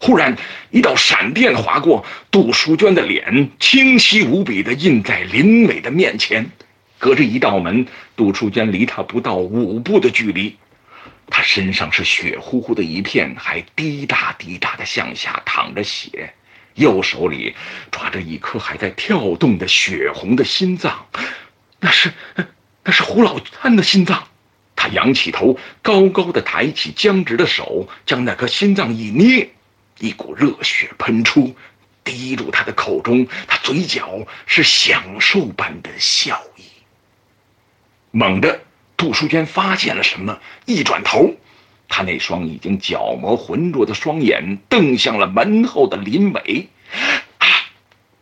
[0.00, 0.36] 忽然，
[0.70, 6.50] 一道闪电划过，杜淑娟的脸清晰无比地印在林伟的面前。
[6.98, 7.86] 隔着一道门，
[8.16, 10.56] 杜淑娟离他不到五步的距离。
[11.30, 16.32] 他身上是血乎乎的一片，还滴答滴答地向下淌着血，
[16.74, 17.54] 右手里
[17.90, 21.06] 抓着一颗还在跳动的血红的心脏，
[21.80, 22.12] 那是。
[22.84, 24.26] 那是胡老三的心脏，
[24.74, 29.50] 他仰起头，高高的抬起僵直的手，将那颗心脏一捏，
[29.98, 31.54] 一股热血喷出，
[32.04, 33.26] 滴入他的口中。
[33.46, 36.62] 他嘴角是享受般的笑意。
[38.10, 38.60] 猛地，
[38.96, 41.34] 杜淑娟发现了什么，一转头，
[41.88, 46.68] 他那双已经角膜浑浊的双眼瞪向了门后的林伟。
[47.38, 47.46] 啊！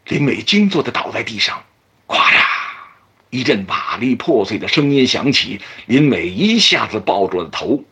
[0.06, 1.64] 林伟惊坐的倒在地上，
[2.06, 2.44] 咵嚓。
[3.30, 7.84] 一阵瓦砾破碎的声音响起，林伟一下子抱住了头。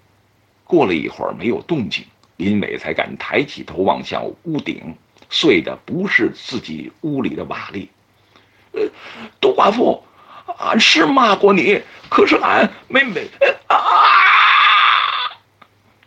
[0.64, 2.05] 过了一会儿没有动静，
[2.37, 4.97] 林伟才敢抬起头望向屋顶，
[5.30, 7.87] 碎的不是自己屋里的瓦砾。
[8.72, 8.89] 呃，
[9.41, 10.03] 杜寡妇，
[10.59, 13.28] 俺是骂过你，可是俺没没
[13.68, 13.76] 啊！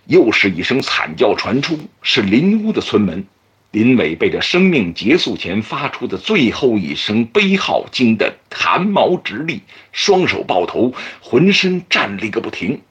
[0.06, 3.26] 又是一声惨叫传出，是邻屋的村门。
[3.72, 9.62] 林伟被这生命结束前发出的最后一声悲号惊得汗毛直立，
[9.92, 12.82] 双手抱头，浑身战栗个不停。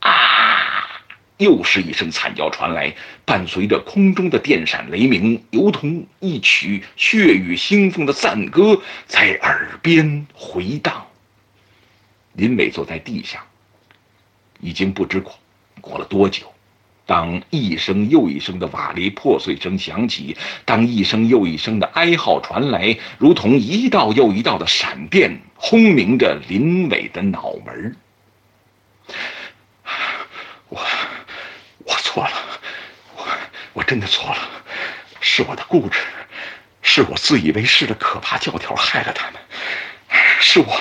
[0.00, 0.35] 啊！
[1.38, 11.06] 又是一声惨叫传来，伴随着空中的电闪雷鸣，如同一曲血雨腥风的赞歌在耳边回荡。
[12.32, 13.42] 林伟坐在地上，
[14.60, 15.34] 已经不知过
[15.80, 16.52] 过了多久。
[17.04, 27.96] 当一声又一声的瓦砾破碎声响起，当一声又一声的哀嚎传来，如同一道又一道的闪电轰鸣着林伟的脑门
[29.06, 29.14] 我，我
[32.16, 32.32] 错了，
[33.14, 33.28] 我
[33.74, 34.48] 我真的错了，
[35.20, 36.00] 是我的固执，
[36.80, 39.40] 是我自以为是的可怕教条害了他们，
[40.40, 40.80] 是我，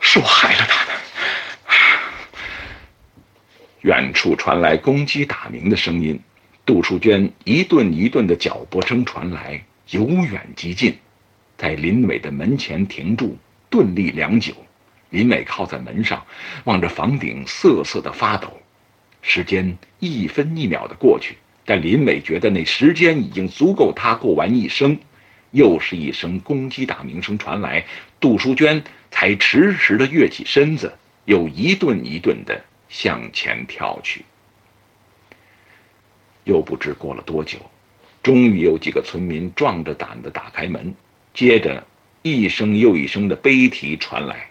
[0.00, 0.94] 是我害了他们。
[3.82, 6.18] 远处传来公鸡打鸣的声音，
[6.64, 10.98] 杜淑娟一顿一顿的脚步声传来，由远及近，
[11.58, 13.36] 在林伟的门前停住，
[13.68, 14.54] 顿立良久。
[15.10, 16.24] 林伟靠在门上，
[16.64, 18.61] 望着房顶瑟瑟的发抖。
[19.22, 24.98] 时间一分一秒的过去，但林伟觉得那时间已经足够他过完一生。
[25.52, 27.86] 又是一声公鸡打鸣声传来，
[28.20, 30.92] 杜淑娟才迟迟的跃起身子，
[31.24, 32.62] 又一顿一顿的。
[32.88, 34.22] 向前跳去，
[36.44, 37.58] 又不知过了多久，
[38.22, 40.94] 终于有几个村民壮着胆子打开门，
[41.32, 41.86] 接着
[42.20, 44.50] 一声又一声的悲啼传来：“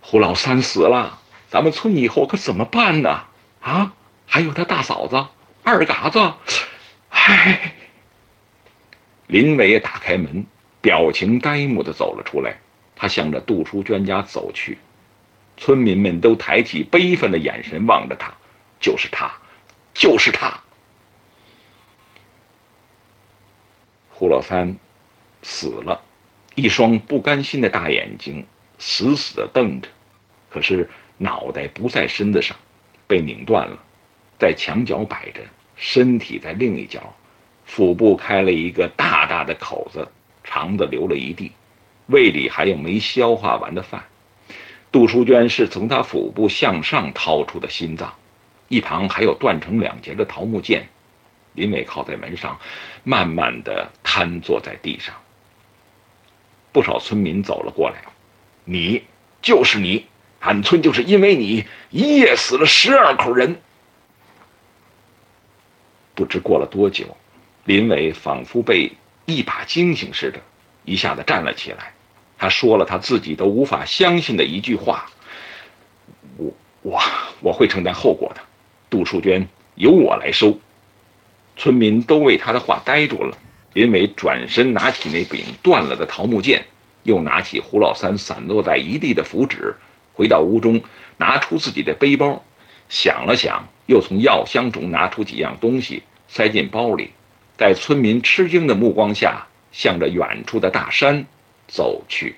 [0.00, 1.20] 胡老三死了，
[1.50, 3.24] 咱们村以后可怎么办呢？
[3.62, 3.94] 啊，
[4.26, 5.26] 还有他大嫂子
[5.62, 6.34] 二嘎子，
[7.08, 7.74] 唉。”
[9.28, 10.44] 林伟打开门，
[10.82, 12.58] 表情呆木的走了出来，
[12.94, 14.76] 他向着杜淑娟家走去。
[15.56, 18.34] 村民们都抬起悲愤的眼神望着他，
[18.80, 19.32] 就是他，
[19.94, 20.60] 就是他。
[24.10, 24.76] 胡老三
[25.42, 26.02] 死了，
[26.54, 28.46] 一双不甘心的大眼睛
[28.78, 29.88] 死死的瞪着，
[30.50, 32.56] 可是脑袋不在身子上，
[33.12, 33.76] 被拧断了，
[34.38, 35.42] 在墙角摆着，
[35.76, 37.14] 身体在另一角，
[37.66, 40.08] 腹部开了一个大大的口子，
[40.42, 41.52] 肠子流了一地，
[42.06, 44.02] 胃里还有没消化完的饭。
[44.90, 48.14] 杜淑娟是从他腹部向上掏出的心脏，
[48.68, 50.88] 一旁还有断成两截的桃木剑。
[51.52, 52.58] 林伟靠在门上，
[53.04, 55.14] 慢慢的瘫坐在地上。
[56.72, 57.96] 不少村民走了过来，
[58.64, 59.02] 你
[59.42, 60.06] 就是你，
[60.42, 63.60] 俺村就是因为你一夜死了十二口人。
[66.14, 67.16] 不知过了多久，
[67.64, 68.92] 林伟仿佛被
[69.24, 70.40] 一把惊醒似的，
[70.84, 71.94] 一下子站了起来。
[72.36, 75.06] 他说了他自己都无法相信的一句话
[76.36, 77.00] ：“我我
[77.40, 78.40] 我会承担后果的，
[78.90, 80.58] 杜淑娟由我来收。”
[81.56, 83.38] 村民都为他的话呆住了。
[83.74, 86.66] 林伟转身拿起那柄断了的桃木剑，
[87.04, 89.74] 又拿起胡老三散落在一地的符纸，
[90.14, 90.82] 回到屋中，
[91.16, 92.44] 拿出自己的背包，
[92.88, 97.12] 想了想，又从药箱中拿出几样东西，塞进包里，
[97.56, 101.24] 在村民吃惊的目光下，向着远处的大山
[101.66, 102.36] 走去。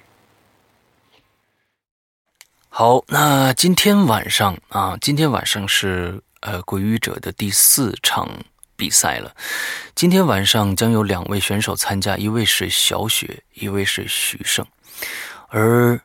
[2.69, 8.29] 好，那今天晚上啊，今天晚上是呃鬼语者的第四场。
[8.77, 9.33] 比赛了，
[9.95, 14.67] 今天晚上将有两位选手参加，一位是小雪，一位是许胜，
[15.47, 16.01] 而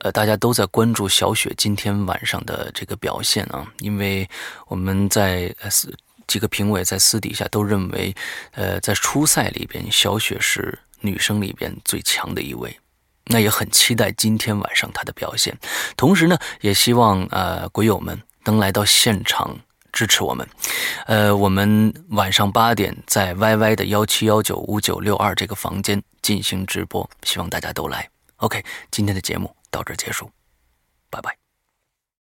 [0.00, 4.28] 呃，大家都在关注小雪今天晚上的这个表现啊，因为
[4.66, 5.94] 我们在私
[6.26, 8.14] 几个评委在私底下都认为，
[8.52, 12.78] 呃，在初赛里边，小雪是女生里边最强的一位，
[13.26, 15.56] 那也很期待今天晚上她的表现，
[15.96, 19.58] 同时呢，也希望呃鬼友们能来到现场。
[19.92, 20.46] 支持我们，
[21.06, 28.06] 呃，我们晚上八点在 YY 的幺七幺九五九六二这个房间进行直播，希望大家都来。
[28.36, 30.30] OK，今天的节目到这结束，
[31.10, 31.45] 拜拜。